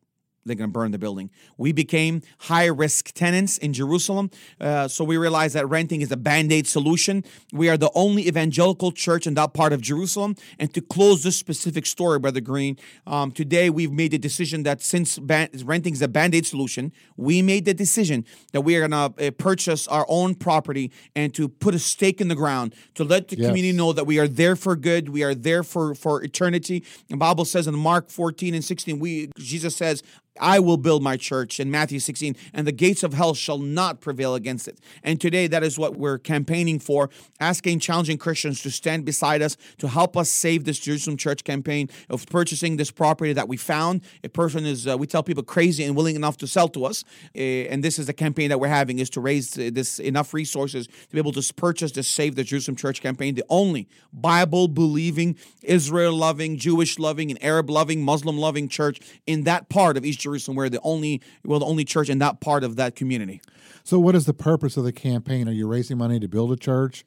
they're 0.46 0.56
going 0.56 0.70
to 0.70 0.74
burn 0.74 0.92
the 0.92 0.98
building. 0.98 1.30
We 1.58 1.72
became 1.72 2.22
high 2.40 2.66
risk 2.66 3.12
tenants 3.14 3.58
in 3.58 3.74
Jerusalem. 3.74 4.32
Uh, 4.60 4.88
so 4.88 5.04
we 5.04 5.18
realized 5.18 5.56
that 5.56 5.68
renting 5.68 6.02
is 6.02 6.12
a 6.12 6.18
band 6.18 6.52
aid 6.52 6.68
solution. 6.68 7.24
We 7.52 7.70
are 7.70 7.78
the 7.78 7.92
only 7.94 8.28
evangelical 8.28 8.92
church 8.92 9.28
in 9.28 9.34
that 9.36 9.54
part 9.54 9.74
of 9.74 9.82
Jerusalem. 9.82 10.36
And 10.58 10.74
to 10.74 10.82
close 10.82 11.24
this 11.24 11.38
specific 11.38 11.86
story, 11.86 12.20
Brother 12.20 12.42
Green, 12.42 12.78
um, 13.06 13.32
today 13.32 13.70
we've 13.70 13.92
made 13.92 14.12
the 14.12 14.18
decision 14.18 14.64
that 14.64 14.82
since 14.82 15.20
renting 15.20 15.94
is 15.94 16.02
a 16.02 16.08
band 16.08 16.36
aid 16.36 16.46
solution, 16.46 16.92
we 17.18 17.42
made 17.42 17.66
the 17.66 17.74
decision 17.74 18.26
that 18.54 18.62
we 18.62 18.76
are 18.76 18.88
going 18.88 18.92
to 18.92 19.28
uh, 19.28 19.32
purchase 19.32 19.88
our 19.88 20.06
own 20.08 20.36
property 20.36 20.92
and 21.16 21.34
to 21.36 21.48
put 21.48 21.76
a 21.76 21.80
stake 21.80 22.22
in 22.22 22.28
the 22.28 22.36
ground 22.36 22.74
to 22.96 23.04
let 23.04 23.28
the 23.28 23.38
yes. 23.38 23.48
community 23.48 23.76
know 23.76 23.94
that 23.94 24.06
we 24.06 24.20
are 24.20 24.28
there 24.28 24.56
for 24.56 24.76
good. 24.76 25.10
We 25.10 25.24
are 25.24 25.36
there 25.36 25.64
for, 25.64 25.96
for 25.96 26.24
eternity. 26.24 26.84
The 27.10 27.18
Bible 27.18 27.46
says 27.46 27.68
in 27.68 27.76
Mark 27.76 28.10
14 28.10 28.54
and 28.54 28.64
16, 28.64 29.00
we 29.00 29.30
Jesus 29.38 29.76
says, 29.76 30.04
I 30.40 30.60
will 30.60 30.78
build 30.78 31.04
my 31.04 31.18
church 31.18 31.60
in 31.60 31.70
Matthew 31.70 32.00
16, 32.00 32.36
and 32.54 32.66
the 32.66 32.72
gates 32.72 33.04
of 33.04 33.14
hell 33.14 33.34
shall 33.34 33.58
not 33.58 34.02
prevail 34.02 34.36
against 34.36 34.68
it. 34.68 34.80
And 35.04 35.20
today, 35.20 35.48
that 35.48 35.64
is 35.64 35.78
what 35.78 35.98
we're 35.98 36.18
campaigning 36.18 36.80
for, 36.80 37.10
asking 37.40 37.80
challenging 37.80 38.18
Christians 38.18 38.62
to 38.64 38.72
stand 38.72 39.06
beside 39.06 39.42
us 39.42 39.58
to 39.80 39.88
help 39.88 40.16
us 40.16 40.30
save 40.30 40.64
this 40.64 40.80
Jerusalem 40.80 41.18
church 41.18 41.44
campaign 41.44 41.90
of 42.10 42.26
purchasing 42.28 42.78
this 42.78 42.92
property 42.92 43.34
that 43.34 43.48
we 43.48 43.58
found. 43.58 44.02
A 44.24 44.30
person 44.30 44.66
is, 44.66 44.88
uh, 44.88 44.98
we 44.98 45.08
tell 45.08 45.24
people, 45.24 45.44
crazy 45.44 45.84
and 45.84 45.96
willing 45.96 46.16
enough 46.16 46.38
to 46.38 46.48
sell 46.48 46.68
to 46.70 46.86
us. 46.86 47.04
Uh, 47.36 47.40
and 47.40 47.84
this 47.84 48.00
is 48.00 48.08
the 48.08 48.14
campaign 48.14 48.50
that 48.50 48.60
we're 48.60 48.68
having, 48.68 49.00
is 49.00 49.10
to 49.12 49.20
raise 49.22 49.52
this 49.52 50.00
enough 50.00 50.34
resources 50.34 50.88
to 50.88 51.10
be 51.12 51.18
able 51.18 51.32
to 51.34 51.54
purchase 51.54 51.92
to 51.92 52.04
save 52.04 52.36
the 52.36 52.44
Jerusalem 52.44 52.76
church 52.76 53.02
campaign, 53.02 53.36
the 53.36 53.44
only 53.50 53.88
Bible 54.14 54.68
believing, 54.68 55.38
Israel 55.64 56.14
loving, 56.14 56.58
Jewish 56.58 57.00
loving, 57.00 57.30
and 57.30 57.44
Arab 57.44 57.70
loving, 57.70 58.04
Muslim 58.04 58.38
loving 58.38 58.68
church 58.70 59.00
in 59.28 59.44
that 59.44 59.70
part 59.70 59.98
of 59.98 60.06
East 60.06 60.19
Jerusalem 60.20 60.40
Jerusalem. 60.40 60.56
We're 60.56 60.70
the 60.70 60.82
only 60.84 61.22
well 61.44 61.60
the 61.60 61.66
only 61.66 61.86
church 61.86 62.10
in 62.10 62.20
that 62.20 62.40
part 62.40 62.64
of 62.64 62.76
that 62.78 62.96
community. 62.96 63.42
So, 63.84 64.00
what 64.00 64.16
is 64.16 64.26
the 64.26 64.34
purpose 64.34 64.78
of 64.78 64.84
the 64.84 64.92
campaign? 64.92 65.48
Are 65.48 65.52
you 65.54 65.68
raising 65.68 65.98
money 65.98 66.20
to 66.20 66.28
build 66.28 66.52
a 66.52 66.58
church? 66.58 67.06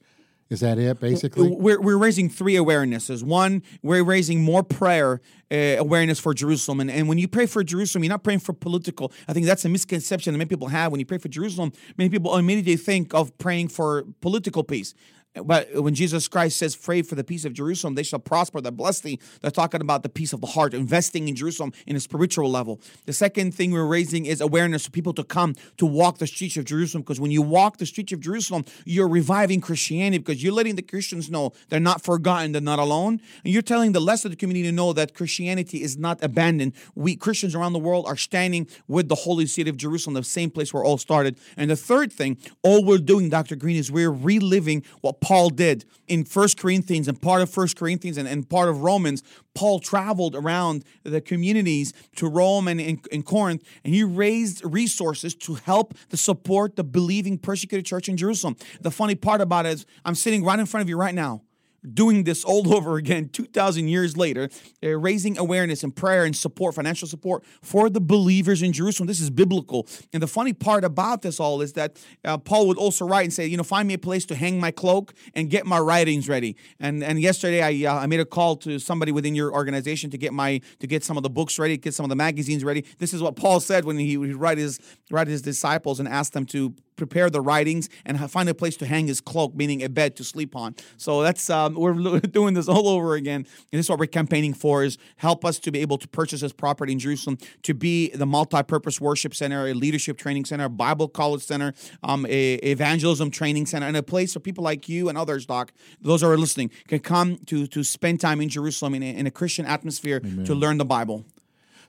Is 0.51 0.61
that 0.61 0.79
it, 0.79 1.01
basically? 1.01 1.49
We're, 1.49 1.81
we're 1.81 1.97
raising 1.97 2.29
three 2.29 2.57
awarenesses. 2.57 3.23
One, 3.23 3.63
we're 3.83 4.05
raising 4.05 4.43
more 4.43 4.63
prayer 4.63 5.23
uh, 5.51 5.77
awareness 5.79 6.19
for 6.19 6.35
Jerusalem. 6.35 6.81
And, 6.81 6.91
and 6.91 7.09
when 7.09 7.17
you 7.17 7.27
pray 7.27 7.47
for 7.47 7.65
Jerusalem, 7.65 8.05
you're 8.05 8.11
not 8.11 8.23
praying 8.23 8.41
for 8.41 8.53
political. 8.53 9.13
I 9.27 9.33
think 9.33 9.47
that's 9.47 9.65
a 9.65 9.71
misconception 9.71 10.35
that 10.35 10.39
many 10.39 10.49
people 10.49 10.69
have. 10.69 10.93
When 10.93 10.99
you 10.99 11.07
pray 11.07 11.17
for 11.17 11.29
Jerusalem, 11.29 11.73
many 11.97 12.11
people 12.11 12.37
immediately 12.37 12.77
think 12.77 13.15
of 13.15 13.37
praying 13.39 13.69
for 13.69 14.05
political 14.21 14.63
peace. 14.63 14.93
But 15.35 15.75
when 15.75 15.95
Jesus 15.95 16.29
Christ 16.29 16.59
says, 16.59 16.77
pray 16.77 17.01
for 17.01 17.15
the 17.15 17.25
peace 17.25 17.47
of 17.47 17.55
Jerusalem, 17.55 17.95
they 17.95 18.03
shall 18.03 18.19
prosper, 18.19 18.61
they're 18.61 18.71
blessed. 18.71 19.07
They're 19.41 19.51
talking 19.51 19.81
about 19.81 20.03
the 20.03 20.11
peace 20.11 20.35
of 20.35 20.43
the 20.43 20.47
heart, 20.47 20.75
investing 20.75 21.27
in 21.27 21.35
Jerusalem 21.35 21.73
in 21.87 21.97
a 21.97 22.01
spiritual 22.01 22.51
level. 22.51 22.81
The 23.07 23.15
second 23.15 23.55
thing 23.55 23.71
we're 23.71 23.87
raising 23.87 24.27
is 24.27 24.43
awareness 24.43 24.85
for 24.85 24.91
people 24.91 25.15
to 25.15 25.25
come 25.25 25.55
to 25.79 25.87
walk 25.87 26.19
the 26.19 26.27
streets 26.27 26.59
of 26.59 26.67
Jerusalem. 26.67 27.03
Because 27.03 27.19
when 27.19 27.31
you 27.31 27.41
walk 27.41 27.79
the 27.79 27.87
streets 27.87 28.13
of 28.13 28.21
Jerusalem, 28.21 28.67
you're 28.85 29.09
reviving 29.09 29.63
Christianity 29.63 30.19
because 30.19 30.43
you're 30.43 30.53
letting 30.53 30.77
the 30.77 30.83
Christians 30.83 31.31
know 31.31 31.53
they're 31.71 31.81
not 31.81 32.03
forgotten, 32.03 32.53
they're 32.53 32.61
not 32.61 32.79
alone. 32.79 33.19
And 33.43 33.55
you're 33.55 33.63
telling 33.63 33.93
the 33.93 34.03
rest 34.03 34.27
of 34.27 34.33
the 34.33 34.37
community 34.37 34.69
to 34.69 34.73
know 34.73 34.93
that 34.93 35.15
Christianity 35.15 35.83
is 35.83 35.97
not 35.97 36.23
abandoned. 36.23 36.75
We 36.95 37.17
Christians 37.17 37.55
around 37.55 37.73
the 37.73 37.79
world 37.79 38.05
are 38.07 38.17
standing 38.17 38.67
with 38.87 39.09
the 39.09 39.15
holy 39.15 39.47
city 39.47 39.71
of 39.71 39.79
Jerusalem, 39.79 40.13
the 40.13 40.25
same 40.25 40.51
place 40.51 40.75
where 40.75 40.85
all 40.85 40.99
started. 40.99 41.39
And 41.57 41.71
the 41.71 41.77
third 41.77 42.13
thing, 42.13 42.37
all 42.63 42.85
we're 42.85 42.99
doing, 42.99 43.31
Dr. 43.31 43.57
Green, 43.57 43.77
is 43.77 43.91
we're 43.91 44.11
reliving 44.11 44.85
what 45.01 45.22
Paul 45.23 45.51
did 45.51 45.85
in 46.09 46.25
First 46.25 46.59
Corinthians 46.59 47.09
and 47.09 47.21
part 47.23 47.41
of 47.43 47.49
First 47.49 47.77
Corinthians 47.77 48.19
and, 48.19 48.29
and 48.29 48.47
part 48.49 48.69
of 48.69 48.83
Romans. 48.83 49.23
Paul 49.55 49.79
traveled 49.79 50.35
around 50.35 50.85
the 51.05 51.21
communities 51.21 51.95
to 52.17 52.29
Rome 52.29 52.69
and 52.69 52.81
in 52.81 53.23
Corinth, 53.23 53.63
and 53.85 53.95
he 53.95 54.03
raised 54.03 54.63
resources 54.65 55.35
to 55.37 55.55
help 55.55 55.95
the 56.11 56.17
support 56.17 56.77
the 56.77 56.85
believing 56.85 57.39
persecuted 57.39 57.87
church 57.87 58.09
in 58.09 58.17
Jerusalem. 58.17 58.57
The 58.81 58.91
funny 58.91 59.15
part 59.15 59.41
about 59.41 59.65
it 59.65 59.75
is, 59.75 59.87
I'm 60.05 60.17
sitting 60.17 60.45
right 60.45 60.59
in 60.59 60.67
front 60.67 60.83
of 60.83 60.89
you 60.89 60.97
right 60.97 61.15
now 61.15 61.43
doing 61.83 62.25
this 62.25 62.45
all 62.45 62.73
over 62.75 62.97
again 62.97 63.29
2,000 63.29 63.89
years 63.89 64.17
later, 64.17 64.49
uh, 64.83 64.89
raising 64.97 65.39
awareness 65.39 65.83
and 65.83 65.95
prayer 65.95 66.25
and 66.25 66.37
support, 66.37 66.75
financial 66.75 67.09
support 67.09 67.45
for 67.63 67.91
the 67.91 68.01
believers 68.01 68.63
in 68.63 68.73
Jerusalem. 68.73 69.07
This 69.07 69.21
is 69.21 69.31
biblical. 69.31 69.87
And 70.13 70.23
the 70.23 70.27
funny 70.27 70.53
part 70.53 70.85
about 70.85 71.23
this 71.23 71.41
all 71.41 71.61
is 71.61 71.73
that 71.75 72.03
uh, 72.25 72.39
Paul 72.39 72.69
would 72.69 72.79
also 72.79 73.07
write 73.07 73.25
and 73.25 73.33
say, 73.33 73.47
you 73.47 73.57
know, 73.57 73.63
find 73.63 73.89
me 73.89 73.95
a 73.95 73.99
place 73.99 74.25
to 74.27 74.35
hang 74.35 74.61
my 74.61 74.71
cloak 74.71 75.15
and 75.35 75.51
get 75.51 75.67
my 75.67 75.79
writings 75.79 76.29
ready. 76.29 76.57
And 76.79 77.03
and 77.03 77.21
yesterday 77.21 77.63
I 77.63 77.91
uh, 77.91 78.01
I 78.01 78.07
made 78.07 78.21
a 78.21 78.25
call 78.25 78.57
to 78.57 78.79
somebody 78.79 79.13
within 79.13 79.35
your 79.35 79.53
organization 79.53 80.11
to 80.11 80.19
get 80.19 80.33
my 80.33 80.61
to 80.81 80.87
get 80.87 81.05
some 81.05 81.17
of 81.17 81.23
the 81.23 81.31
books 81.31 81.59
ready, 81.59 81.77
get 81.77 81.95
some 81.95 82.05
of 82.05 82.11
the 82.11 82.17
magazines 82.17 82.65
ready. 82.65 82.85
This 82.99 83.13
is 83.15 83.23
what 83.23 83.37
Paul 83.37 83.61
said 83.61 83.85
when 83.85 83.99
he 83.99 84.17
would 84.17 84.37
write 84.37 84.59
his 84.59 84.79
write 85.11 85.29
his 85.29 85.43
disciples 85.43 86.01
and 86.01 86.09
ask 86.09 86.33
them 86.33 86.47
to 86.47 86.75
prepare 87.07 87.29
the 87.29 87.41
writings 87.41 87.89
and 88.07 88.31
find 88.31 88.49
a 88.49 88.55
place 88.55 88.77
to 88.77 88.87
hang 88.87 89.09
his 89.09 89.21
cloak, 89.21 89.55
meaning 89.55 89.83
a 89.83 89.89
bed 89.89 90.15
to 90.17 90.25
sleep 90.25 90.55
on. 90.55 90.75
So 90.97 91.23
that's 91.23 91.51
um, 91.51 91.75
we're 91.75 92.21
doing 92.21 92.55
this 92.55 92.69
all 92.69 92.89
over 92.89 93.15
again. 93.15 93.41
And 93.41 93.79
this 93.79 93.87
is 93.87 93.91
what 93.91 93.99
we're 93.99 94.07
campaigning 94.07 94.55
for: 94.55 94.85
is 94.85 94.99
help 95.17 95.45
us 95.45 95.59
to 95.61 95.73
be 95.73 95.81
able 95.81 95.99
to 95.99 96.09
purchase 96.09 96.43
this 96.43 96.53
property 96.53 96.93
in 96.93 96.99
Jerusalem, 96.99 97.39
to 97.63 97.75
be 97.75 98.11
the 98.11 98.27
multi-purpose 98.27 99.01
worship 99.01 99.35
center, 99.35 99.67
a 99.67 99.75
leadership 99.75 100.17
training 100.17 100.45
center, 100.45 100.65
a 100.65 100.71
Bible 100.71 101.09
college 101.09 101.43
center, 101.43 101.75
um, 102.05 102.25
a 102.29 102.55
evangelism 102.55 103.31
training 103.31 103.67
center, 103.67 103.87
and 103.87 103.97
a 103.97 104.03
place 104.03 104.33
for 104.33 104.41
people 104.41 104.63
like 104.63 104.89
you 104.89 105.09
and 105.09 105.19
others, 105.19 105.45
Doc, 105.47 105.73
those 106.01 106.23
are 106.23 106.37
listening, 106.37 106.71
can 106.87 107.01
come 107.01 107.39
to 107.47 107.67
to 107.67 107.83
spend 107.83 108.21
time 108.21 108.41
in 108.41 108.49
Jerusalem 108.49 108.95
in 108.95 109.03
a, 109.03 109.11
in 109.17 109.27
a 109.27 109.31
Christian 109.31 109.67
atmosphere 109.67 110.21
Amen. 110.25 110.45
to 110.45 110.55
learn 110.55 110.79
the 110.79 110.85
Bible. 110.85 111.25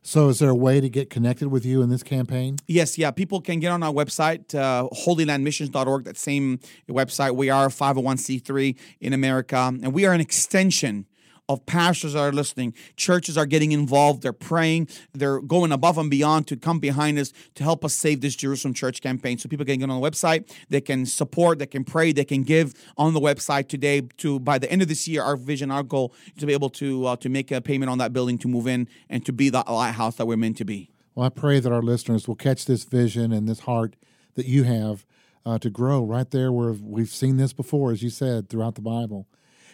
So, 0.06 0.28
is 0.28 0.40
there 0.40 0.50
a 0.50 0.56
way 0.56 0.82
to 0.82 0.90
get 0.90 1.10
connected 1.10 1.48
with 1.48 1.66
you 1.66 1.82
in 1.82 1.90
this 1.90 2.04
campaign? 2.04 2.58
Yes, 2.68 2.98
yeah. 2.98 3.10
People 3.12 3.40
can 3.40 3.62
get 3.62 3.72
on 3.72 3.82
our 3.84 3.92
website, 3.92 4.54
uh, 4.54 4.90
holylandmissions.org, 4.90 6.04
that 6.04 6.18
same 6.18 6.60
website. 6.90 7.38
We 7.38 7.50
are 7.50 7.70
501c3 7.70 8.78
in 9.00 9.14
America, 9.14 9.56
and 9.56 9.94
we 9.94 10.06
are 10.06 10.12
an 10.12 10.20
extension 10.20 11.06
of 11.50 11.66
pastors 11.66 12.16
are 12.16 12.32
listening. 12.32 12.74
Churches 12.96 13.38
are 13.38 13.46
getting 13.46 13.72
involved. 13.72 14.22
They're 14.22 14.34
praying. 14.34 14.88
They're 15.14 15.42
going 15.42 15.72
above 15.72 15.98
and 15.98 16.10
beyond 16.10 16.48
to 16.48 16.56
come 16.56 16.80
behind 16.80 17.20
us 17.20 17.34
to 17.56 17.64
help 17.64 17.84
us 17.84 17.94
save 17.94 18.22
this 18.22 18.36
Jerusalem 18.36 18.74
church 18.74 19.02
campaign. 19.02 19.38
So 19.38 19.50
people 19.50 19.66
can 19.66 19.80
get 19.80 19.90
on 19.90 20.02
the 20.02 20.10
website. 20.10 20.52
They 20.70 20.82
can 20.82 21.06
support. 21.06 21.60
They 21.60 21.66
can 21.66 21.84
pray. 21.84 22.14
They 22.14 22.26
can 22.26 22.44
give 22.44 22.74
on 22.98 23.14
the 23.14 23.20
website 23.20 23.68
today. 23.68 24.02
To 24.18 24.40
by 24.40 24.58
the 24.58 24.72
end 24.72 24.82
of 24.82 24.88
this 24.88 25.08
year, 25.08 25.24
our 25.24 25.36
vision, 25.36 25.72
our 25.72 25.84
goal 25.84 26.14
to 26.38 26.46
be 26.46 26.54
able 26.54 26.70
to 26.72 27.06
uh, 27.08 27.16
to 27.18 27.30
make 27.30 27.52
a 27.52 27.62
payment 27.62 27.90
on 27.90 27.98
that 27.98 28.14
building 28.14 28.38
to 28.40 28.48
move 28.48 28.68
in 28.68 28.88
and 29.10 29.26
to 29.26 29.34
be 29.34 29.50
the 29.50 29.64
lighthouse 29.68 30.16
that 30.16 30.26
we're 30.26 30.38
meant 30.38 30.58
to 30.58 30.66
be. 30.66 30.92
Well, 31.16 31.26
I 31.26 31.30
pray 31.30 31.60
that 31.60 31.72
our 31.72 31.82
listeners 31.82 32.28
will 32.28 32.36
catch 32.36 32.66
this 32.66 32.86
vision 32.86 33.32
and 33.32 33.48
this 33.48 33.62
heart 33.62 33.96
that 34.36 34.48
you 34.48 34.64
have 34.64 35.06
uh, 35.46 35.60
to 35.60 35.70
grow 35.70 36.04
right 36.04 36.30
there 36.32 36.52
where 36.52 36.72
we've 36.72 37.10
seen 37.10 37.38
this 37.38 37.54
before, 37.54 37.92
as 37.92 38.02
you 38.02 38.10
said, 38.10 38.50
throughout 38.50 38.76
the 38.76 38.82
Bible. 38.82 39.28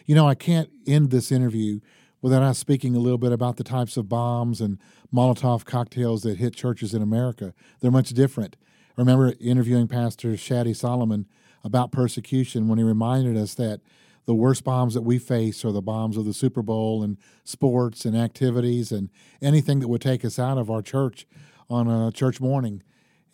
You 0.09 0.15
know, 0.15 0.27
I 0.27 0.33
can't 0.33 0.71
end 0.87 1.11
this 1.11 1.31
interview 1.31 1.81
without 2.19 2.41
us 2.41 2.57
speaking 2.57 2.95
a 2.95 2.99
little 2.99 3.19
bit 3.19 3.31
about 3.31 3.57
the 3.57 3.63
types 3.63 3.95
of 3.95 4.09
bombs 4.09 4.59
and 4.59 4.79
Molotov 5.13 5.65
cocktails 5.65 6.23
that 6.23 6.39
hit 6.39 6.55
churches 6.55 6.95
in 6.95 7.03
America. 7.03 7.53
They're 7.79 7.91
much 7.91 8.09
different. 8.09 8.57
I 8.97 9.01
remember 9.01 9.35
interviewing 9.39 9.87
Pastor 9.87 10.29
Shaddy 10.29 10.75
Solomon 10.75 11.27
about 11.63 11.91
persecution 11.91 12.67
when 12.67 12.79
he 12.79 12.83
reminded 12.83 13.37
us 13.37 13.53
that 13.53 13.81
the 14.25 14.33
worst 14.33 14.63
bombs 14.63 14.95
that 14.95 15.03
we 15.03 15.19
face 15.19 15.63
are 15.63 15.71
the 15.71 15.79
bombs 15.79 16.17
of 16.17 16.25
the 16.25 16.33
Super 16.33 16.63
Bowl 16.63 17.03
and 17.03 17.19
sports 17.43 18.03
and 18.03 18.17
activities 18.17 18.91
and 18.91 19.11
anything 19.43 19.79
that 19.79 19.89
would 19.89 20.01
take 20.01 20.25
us 20.25 20.39
out 20.39 20.57
of 20.57 20.71
our 20.71 20.81
church 20.81 21.27
on 21.69 21.87
a 21.87 22.11
church 22.11 22.41
morning. 22.41 22.81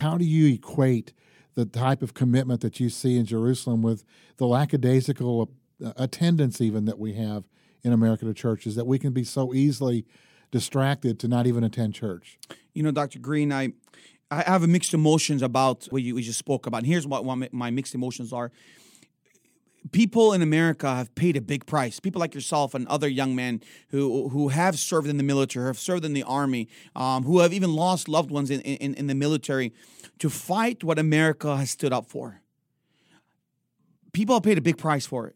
How 0.01 0.17
do 0.17 0.25
you 0.25 0.53
equate 0.53 1.13
the 1.53 1.65
type 1.65 2.01
of 2.01 2.13
commitment 2.13 2.59
that 2.59 2.81
you 2.81 2.89
see 2.89 3.17
in 3.17 3.25
Jerusalem 3.25 3.81
with 3.81 4.03
the 4.35 4.45
lackadaisical 4.45 5.49
uh, 5.83 5.93
attendance, 5.97 6.61
even 6.61 6.85
that 6.85 6.99
we 6.99 7.13
have 7.13 7.45
in 7.83 7.93
America 7.93 8.25
to 8.25 8.33
churches, 8.33 8.75
that 8.75 8.85
we 8.85 8.99
can 8.99 9.13
be 9.13 9.23
so 9.23 9.53
easily 9.53 10.05
distracted 10.51 11.19
to 11.19 11.27
not 11.27 11.47
even 11.47 11.63
attend 11.63 11.93
church? 11.93 12.38
You 12.73 12.83
know, 12.83 12.91
Dr. 12.91 13.19
Green, 13.19 13.51
I 13.51 13.73
I 14.31 14.41
have 14.41 14.67
mixed 14.67 14.93
emotions 14.93 15.41
about 15.41 15.85
what 15.91 16.01
you, 16.01 16.15
what 16.15 16.23
you 16.23 16.33
spoke 16.33 16.65
about. 16.65 16.79
And 16.79 16.88
here's 16.88 17.05
what, 17.05 17.23
what 17.23 17.53
my 17.53 17.69
mixed 17.69 17.93
emotions 17.93 18.33
are 18.33 18.51
people 19.91 20.33
in 20.33 20.41
America 20.41 20.93
have 20.93 21.13
paid 21.15 21.38
a 21.38 21.41
big 21.41 21.65
price. 21.65 21.99
People 21.99 22.19
like 22.19 22.33
yourself 22.33 22.73
and 22.73 22.88
other 22.88 23.07
young 23.07 23.35
men 23.35 23.61
who 23.89 24.29
who 24.29 24.49
have 24.49 24.77
served 24.79 25.07
in 25.07 25.17
the 25.17 25.23
military, 25.23 25.67
have 25.67 25.79
served 25.79 26.05
in 26.05 26.13
the 26.13 26.23
army, 26.23 26.67
um, 26.95 27.23
who 27.23 27.39
have 27.39 27.53
even 27.53 27.73
lost 27.73 28.07
loved 28.07 28.31
ones 28.31 28.49
in, 28.49 28.61
in, 28.61 28.93
in 28.95 29.07
the 29.07 29.15
military, 29.15 29.73
to 30.19 30.29
fight 30.29 30.83
what 30.83 30.99
America 30.99 31.57
has 31.57 31.71
stood 31.71 31.93
up 31.93 32.07
for. 32.07 32.41
People 34.13 34.35
have 34.35 34.43
paid 34.43 34.57
a 34.57 34.61
big 34.61 34.77
price 34.77 35.05
for 35.05 35.27
it. 35.27 35.35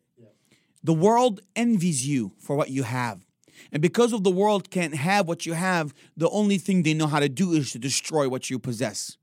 The 0.89 0.93
world 0.93 1.41
envies 1.55 2.07
you 2.07 2.31
for 2.39 2.55
what 2.55 2.71
you 2.71 2.81
have. 2.81 3.23
And 3.71 3.79
because 3.79 4.11
of 4.11 4.23
the 4.23 4.31
world 4.31 4.71
can't 4.71 4.95
have 4.95 5.27
what 5.27 5.45
you 5.45 5.53
have, 5.53 5.93
the 6.17 6.27
only 6.31 6.57
thing 6.57 6.81
they 6.81 6.95
know 6.95 7.05
how 7.05 7.19
to 7.19 7.29
do 7.29 7.51
is 7.51 7.73
to 7.73 7.77
destroy 7.77 8.27
what 8.27 8.49
you 8.49 8.57
possess. 8.57 9.15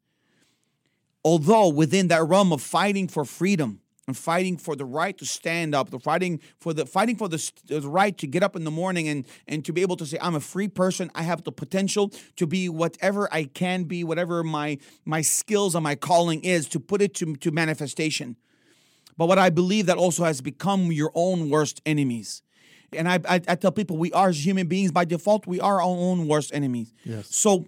Although 1.24 1.70
within 1.70 2.06
that 2.06 2.22
realm 2.22 2.52
of 2.52 2.62
fighting 2.62 3.08
for 3.08 3.24
freedom, 3.24 3.80
and 4.06 4.16
fighting 4.16 4.56
for 4.56 4.76
the 4.76 4.84
right 4.84 5.18
to 5.18 5.26
stand 5.26 5.74
up, 5.74 5.90
the 5.90 5.98
fighting 5.98 6.38
for 6.60 6.72
the 6.72 6.86
fighting 6.86 7.16
for 7.16 7.26
the, 7.26 7.50
the, 7.64 7.80
right 7.80 8.16
to 8.18 8.28
get 8.28 8.44
up 8.44 8.54
in 8.54 8.62
the 8.62 8.70
morning 8.70 9.08
and 9.08 9.26
and 9.48 9.64
to 9.64 9.72
be 9.72 9.82
able 9.82 9.96
to 9.96 10.06
say 10.06 10.18
I'm 10.20 10.36
a 10.36 10.40
free 10.40 10.68
person. 10.68 11.10
I 11.16 11.24
have 11.24 11.42
the 11.42 11.50
potential 11.50 12.12
to 12.36 12.46
be 12.46 12.68
whatever 12.68 13.28
I 13.32 13.42
can 13.42 13.82
be, 13.82 14.04
whatever 14.04 14.44
my 14.44 14.78
my 15.04 15.22
skills 15.22 15.74
and 15.74 15.82
my 15.82 15.96
calling 15.96 16.44
is, 16.44 16.68
to 16.68 16.78
put 16.78 17.02
it 17.02 17.14
to, 17.14 17.34
to 17.34 17.50
manifestation. 17.50 18.36
But 19.16 19.26
what 19.26 19.38
I 19.38 19.50
believe 19.50 19.86
that 19.86 19.96
also 19.96 20.24
has 20.24 20.40
become 20.40 20.92
your 20.92 21.10
own 21.14 21.50
worst 21.50 21.80
enemies. 21.86 22.42
And 22.92 23.08
I, 23.08 23.18
I, 23.28 23.40
I 23.48 23.54
tell 23.56 23.72
people 23.72 23.96
we 23.96 24.12
are 24.12 24.30
human 24.30 24.68
beings 24.68 24.92
by 24.92 25.04
default. 25.04 25.46
We 25.46 25.60
are 25.60 25.76
our 25.76 25.82
own 25.82 26.28
worst 26.28 26.54
enemies. 26.54 26.92
Yes. 27.04 27.34
So 27.34 27.66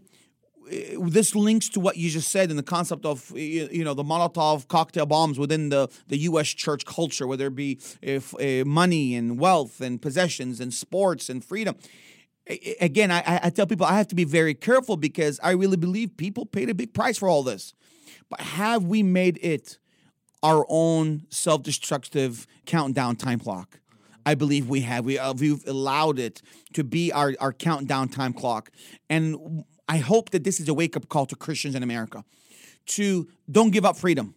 this 1.00 1.34
links 1.34 1.68
to 1.70 1.80
what 1.80 1.96
you 1.96 2.10
just 2.10 2.30
said 2.30 2.50
in 2.50 2.56
the 2.56 2.62
concept 2.62 3.04
of 3.04 3.30
you 3.34 3.84
know 3.84 3.94
the 3.94 4.04
Molotov 4.04 4.68
cocktail 4.68 5.06
bombs 5.06 5.38
within 5.38 5.68
the, 5.68 5.88
the 6.08 6.18
U.S. 6.18 6.48
church 6.48 6.84
culture, 6.84 7.26
whether 7.26 7.46
it 7.46 7.54
be 7.54 7.80
if, 8.02 8.34
uh, 8.34 8.64
money 8.64 9.14
and 9.14 9.38
wealth 9.38 9.80
and 9.80 10.00
possessions 10.00 10.60
and 10.60 10.72
sports 10.72 11.28
and 11.28 11.44
freedom. 11.44 11.76
Again, 12.80 13.10
I, 13.10 13.40
I 13.42 13.50
tell 13.50 13.66
people 13.66 13.84
I 13.84 13.98
have 13.98 14.08
to 14.08 14.14
be 14.14 14.24
very 14.24 14.54
careful 14.54 14.96
because 14.96 15.38
I 15.42 15.50
really 15.50 15.76
believe 15.76 16.16
people 16.16 16.46
paid 16.46 16.70
a 16.70 16.74
big 16.74 16.94
price 16.94 17.18
for 17.18 17.28
all 17.28 17.42
this. 17.42 17.74
But 18.30 18.40
have 18.40 18.84
we 18.84 19.02
made 19.02 19.38
it 19.42 19.78
our 20.42 20.64
own 20.68 21.26
self-destructive 21.30 22.46
countdown 22.66 23.16
time 23.16 23.38
clock? 23.38 23.80
I 24.24 24.34
believe 24.34 24.68
we 24.68 24.82
have. 24.82 25.04
We, 25.04 25.18
uh, 25.18 25.32
we've 25.32 25.66
allowed 25.66 26.18
it 26.18 26.42
to 26.74 26.84
be 26.84 27.10
our, 27.12 27.34
our 27.40 27.52
countdown 27.52 28.08
time 28.08 28.34
clock. 28.34 28.70
And 29.08 29.64
I 29.88 29.98
hope 29.98 30.30
that 30.30 30.44
this 30.44 30.60
is 30.60 30.68
a 30.68 30.74
wake 30.74 30.96
up 30.96 31.08
call 31.08 31.24
to 31.26 31.36
Christians 31.36 31.74
in 31.74 31.82
America 31.82 32.24
to 32.88 33.28
don't 33.50 33.70
give 33.70 33.84
up 33.84 33.96
freedom 33.96 34.34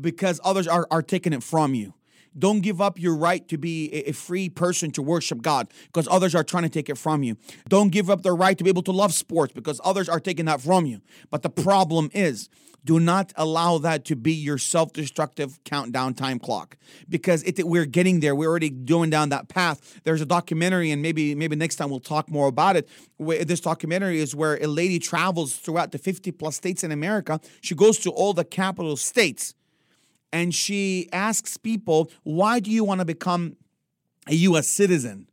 because 0.00 0.40
others 0.44 0.68
are, 0.68 0.86
are 0.90 1.02
taking 1.02 1.32
it 1.32 1.42
from 1.42 1.74
you. 1.74 1.94
Don't 2.38 2.60
give 2.60 2.80
up 2.80 2.98
your 2.98 3.16
right 3.16 3.46
to 3.48 3.58
be 3.58 3.90
a 3.92 4.12
free 4.12 4.48
person 4.48 4.90
to 4.92 5.02
worship 5.02 5.42
God 5.42 5.68
because 5.86 6.08
others 6.10 6.34
are 6.34 6.44
trying 6.44 6.64
to 6.64 6.68
take 6.68 6.88
it 6.88 6.98
from 6.98 7.22
you. 7.22 7.36
Don't 7.68 7.90
give 7.90 8.10
up 8.10 8.22
the 8.22 8.32
right 8.32 8.56
to 8.58 8.64
be 8.64 8.70
able 8.70 8.82
to 8.82 8.92
love 8.92 9.14
sports 9.14 9.52
because 9.52 9.80
others 9.84 10.08
are 10.08 10.20
taking 10.20 10.46
that 10.46 10.60
from 10.60 10.86
you. 10.86 11.00
But 11.30 11.42
the 11.42 11.50
problem 11.50 12.10
is, 12.12 12.48
do 12.84 13.00
not 13.00 13.32
allow 13.36 13.78
that 13.78 14.04
to 14.06 14.16
be 14.16 14.32
your 14.32 14.58
self-destructive 14.58 15.62
countdown 15.64 16.12
time 16.12 16.38
clock 16.38 16.76
because 17.08 17.42
it, 17.44 17.66
we're 17.66 17.86
getting 17.86 18.20
there. 18.20 18.34
We're 18.34 18.50
already 18.50 18.68
going 18.68 19.08
down 19.08 19.30
that 19.30 19.48
path. 19.48 20.00
There's 20.04 20.20
a 20.20 20.26
documentary, 20.26 20.90
and 20.90 21.00
maybe 21.00 21.34
maybe 21.34 21.56
next 21.56 21.76
time 21.76 21.88
we'll 21.88 22.00
talk 22.00 22.30
more 22.30 22.46
about 22.46 22.76
it. 22.76 22.88
This 23.18 23.60
documentary 23.60 24.20
is 24.20 24.34
where 24.34 24.62
a 24.62 24.66
lady 24.66 24.98
travels 24.98 25.56
throughout 25.56 25.92
the 25.92 25.98
50 25.98 26.30
plus 26.32 26.56
states 26.56 26.84
in 26.84 26.92
America. 26.92 27.40
She 27.62 27.74
goes 27.74 27.98
to 28.00 28.10
all 28.10 28.34
the 28.34 28.44
capital 28.44 28.96
states 28.96 29.54
and 30.34 30.52
she 30.52 31.08
asks 31.12 31.56
people, 31.56 32.10
why 32.24 32.58
do 32.58 32.68
you 32.68 32.82
want 32.82 32.98
to 32.98 33.04
become 33.04 33.56
a 34.26 34.34
US 34.34 34.66
citizen? 34.66 35.28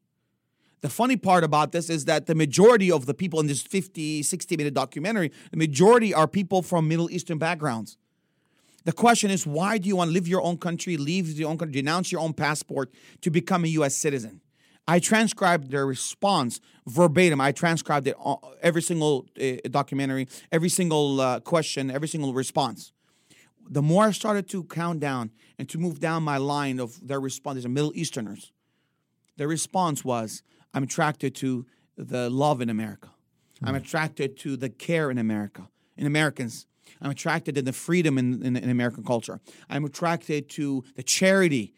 The 0.81 0.89
funny 0.89 1.17
part 1.17 1.43
about 1.43 1.71
this 1.71 1.89
is 1.89 2.05
that 2.05 2.27
the 2.27 2.35
majority 2.35 2.91
of 2.91 3.07
the 3.07 3.15
people 3.15 3.39
in 3.39 3.47
this 3.47 3.63
50, 3.63 4.21
60 4.21 4.57
minute 4.57 4.75
documentary, 4.75 5.31
the 5.49 5.57
majority 5.57 6.13
are 6.13 6.27
people 6.27 6.61
from 6.61 6.87
Middle 6.87 7.09
Eastern 7.09 7.39
backgrounds. 7.39 7.97
The 8.83 8.91
question 8.91 9.31
is, 9.31 9.47
why 9.47 9.79
do 9.79 9.87
you 9.87 9.95
want 9.95 10.09
to 10.09 10.13
live 10.13 10.27
your 10.27 10.43
own 10.43 10.57
country, 10.57 10.97
leave 10.97 11.27
your 11.31 11.49
own 11.49 11.57
country, 11.57 11.81
denounce 11.81 12.11
your 12.11 12.21
own 12.21 12.33
passport 12.33 12.91
to 13.21 13.31
become 13.31 13.65
a 13.65 13.69
US 13.69 13.95
citizen? 13.95 14.39
I 14.87 14.99
transcribed 14.99 15.71
their 15.71 15.87
response 15.87 16.61
verbatim. 16.85 17.41
I 17.41 17.53
transcribed 17.53 18.05
it 18.05 18.15
every 18.61 18.83
single 18.83 19.25
uh, 19.41 19.67
documentary, 19.71 20.27
every 20.51 20.69
single 20.69 21.21
uh, 21.21 21.39
question, 21.39 21.89
every 21.89 22.07
single 22.07 22.35
response 22.35 22.93
the 23.71 23.81
more 23.81 24.03
I 24.03 24.11
started 24.11 24.49
to 24.49 24.65
count 24.65 24.99
down 24.99 25.31
and 25.57 25.67
to 25.69 25.77
move 25.77 26.01
down 26.01 26.23
my 26.23 26.37
line 26.37 26.77
of 26.79 27.07
their 27.07 27.21
response, 27.21 27.55
these 27.55 27.65
are 27.65 27.69
Middle 27.69 27.93
Easterners, 27.95 28.51
their 29.37 29.47
response 29.47 30.03
was, 30.03 30.43
I'm 30.73 30.83
attracted 30.83 31.33
to 31.35 31.65
the 31.97 32.29
love 32.29 32.61
in 32.61 32.69
America. 32.69 33.07
Mm-hmm. 33.07 33.69
I'm 33.69 33.75
attracted 33.75 34.37
to 34.39 34.57
the 34.57 34.69
care 34.69 35.09
in 35.09 35.17
America, 35.17 35.69
in 35.95 36.05
Americans. 36.05 36.67
I'm 37.01 37.11
attracted 37.11 37.55
to 37.55 37.61
the 37.61 37.71
freedom 37.71 38.17
in, 38.17 38.43
in, 38.43 38.57
in 38.57 38.69
American 38.69 39.05
culture. 39.05 39.39
I'm 39.69 39.85
attracted 39.85 40.49
to 40.49 40.83
the 40.95 41.03
charity, 41.03 41.73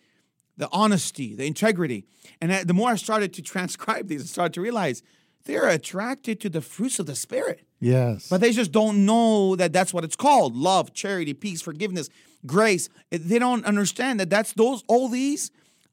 the 0.57 0.69
honesty, 0.71 1.35
the 1.35 1.45
integrity. 1.45 2.05
And 2.41 2.67
the 2.67 2.73
more 2.73 2.89
I 2.89 2.95
started 2.95 3.33
to 3.35 3.41
transcribe 3.53 4.07
these, 4.07 4.23
I 4.23 4.25
started 4.25 4.53
to 4.53 4.61
realize 4.61 5.03
they're 5.45 5.67
attracted 5.67 6.39
to 6.41 6.49
the 6.49 6.61
fruits 6.61 6.99
of 6.99 7.05
the 7.05 7.15
Spirit. 7.15 7.65
Yes. 7.79 8.29
But 8.29 8.41
they 8.41 8.51
just 8.51 8.71
don't 8.71 9.05
know 9.05 9.55
that 9.55 9.73
that's 9.73 9.93
what 9.93 10.03
it's 10.03 10.15
called 10.15 10.55
love, 10.55 10.93
charity, 10.93 11.33
peace, 11.33 11.61
forgiveness, 11.61 12.09
grace. 12.45 12.89
They 13.11 13.39
don't 13.39 13.65
understand 13.65 14.19
that 14.19 14.29
that's 14.29 14.53
those, 14.53 14.83
all 14.87 15.09
these 15.09 15.51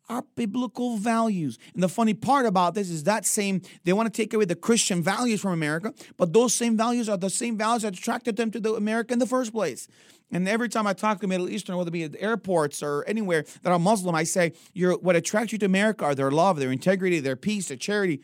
are 0.08 0.24
biblical 0.34 0.96
values. 0.96 1.58
And 1.74 1.82
the 1.82 1.88
funny 1.88 2.14
part 2.14 2.44
about 2.44 2.74
this 2.74 2.90
is 2.90 3.04
that 3.04 3.24
same, 3.24 3.62
they 3.84 3.92
want 3.92 4.12
to 4.12 4.22
take 4.22 4.34
away 4.34 4.44
the 4.44 4.56
Christian 4.56 5.02
values 5.02 5.40
from 5.40 5.52
America, 5.52 5.94
but 6.16 6.32
those 6.32 6.52
same 6.52 6.76
values 6.76 7.08
are 7.08 7.16
the 7.16 7.30
same 7.30 7.56
values 7.56 7.82
that 7.82 7.96
attracted 7.96 8.36
them 8.36 8.50
to 8.50 8.60
the 8.60 8.74
America 8.74 9.12
in 9.12 9.20
the 9.20 9.26
first 9.26 9.52
place. 9.52 9.88
And 10.32 10.48
every 10.48 10.68
time 10.68 10.86
I 10.86 10.92
talk 10.92 11.20
to 11.20 11.26
Middle 11.26 11.48
Eastern, 11.48 11.76
whether 11.76 11.88
it 11.88 11.92
be 11.92 12.04
at 12.04 12.14
airports 12.18 12.82
or 12.82 13.04
anywhere 13.06 13.44
that 13.62 13.72
are 13.72 13.78
Muslim, 13.78 14.14
I 14.14 14.24
say, 14.24 14.52
You're, 14.72 14.96
what 14.98 15.16
attracts 15.16 15.52
you 15.52 15.58
to 15.58 15.66
America 15.66 16.04
are 16.04 16.14
their 16.14 16.30
love, 16.30 16.58
their 16.58 16.70
integrity, 16.70 17.18
their 17.20 17.36
peace, 17.36 17.68
their 17.68 17.76
charity. 17.76 18.20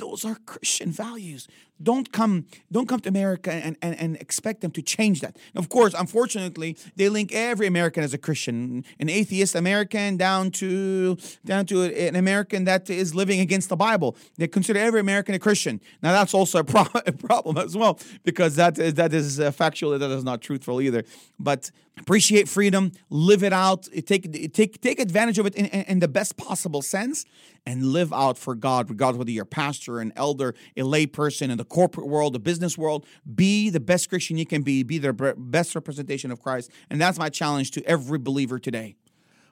Those 0.00 0.24
are 0.24 0.36
Christian 0.46 0.90
values. 0.90 1.46
Don't 1.82 2.12
come, 2.12 2.46
don't 2.70 2.88
come 2.88 3.00
to 3.00 3.08
America 3.08 3.52
and, 3.52 3.76
and, 3.80 3.98
and 3.98 4.16
expect 4.16 4.60
them 4.60 4.70
to 4.72 4.82
change 4.82 5.20
that. 5.20 5.36
Of 5.56 5.68
course, 5.68 5.94
unfortunately, 5.94 6.76
they 6.96 7.08
link 7.08 7.32
every 7.32 7.66
American 7.66 8.04
as 8.04 8.12
a 8.12 8.18
Christian, 8.18 8.84
an 8.98 9.08
atheist 9.08 9.54
American 9.54 10.16
down 10.16 10.50
to 10.52 11.16
down 11.44 11.66
to 11.66 11.82
an 11.82 12.16
American 12.16 12.64
that 12.64 12.90
is 12.90 13.14
living 13.14 13.40
against 13.40 13.68
the 13.68 13.76
Bible. 13.76 14.16
They 14.36 14.48
consider 14.48 14.78
every 14.78 15.00
American 15.00 15.34
a 15.34 15.38
Christian. 15.38 15.80
Now 16.02 16.12
that's 16.12 16.34
also 16.34 16.60
a, 16.60 16.64
pro- 16.64 16.86
a 17.06 17.12
problem 17.12 17.56
as 17.56 17.76
well 17.76 17.98
because 18.24 18.56
that 18.56 18.78
is 18.78 18.94
that 18.94 19.14
is 19.14 19.40
uh. 19.40 19.50
That 19.60 20.10
is 20.10 20.24
not 20.24 20.40
truthful 20.40 20.80
either. 20.80 21.04
But 21.38 21.70
appreciate 21.98 22.48
freedom, 22.48 22.92
live 23.10 23.42
it 23.42 23.52
out, 23.52 23.88
take 24.06 24.52
take 24.52 24.80
take 24.80 24.98
advantage 24.98 25.38
of 25.38 25.46
it 25.46 25.54
in, 25.54 25.66
in, 25.66 25.84
in 25.84 25.98
the 26.00 26.08
best 26.08 26.36
possible 26.36 26.82
sense, 26.82 27.24
and 27.66 27.84
live 27.86 28.12
out 28.12 28.38
for 28.38 28.54
God, 28.54 28.90
regardless 28.90 29.18
whether 29.18 29.30
you're 29.30 29.44
a 29.44 29.46
pastor, 29.46 30.00
an 30.00 30.12
elder, 30.16 30.54
a 30.76 30.82
lay 30.82 31.06
person 31.06 31.50
in 31.50 31.58
the 31.58 31.64
corporate 31.70 32.06
world, 32.06 32.34
the 32.34 32.38
business 32.38 32.76
world. 32.76 33.06
Be 33.34 33.70
the 33.70 33.80
best 33.80 34.10
Christian 34.10 34.36
you 34.36 34.44
can 34.44 34.60
be. 34.62 34.82
Be 34.82 34.98
the 34.98 35.12
best 35.38 35.74
representation 35.74 36.30
of 36.30 36.42
Christ, 36.42 36.70
and 36.90 37.00
that's 37.00 37.18
my 37.18 37.30
challenge 37.30 37.70
to 37.72 37.84
every 37.84 38.18
believer 38.18 38.58
today. 38.58 38.96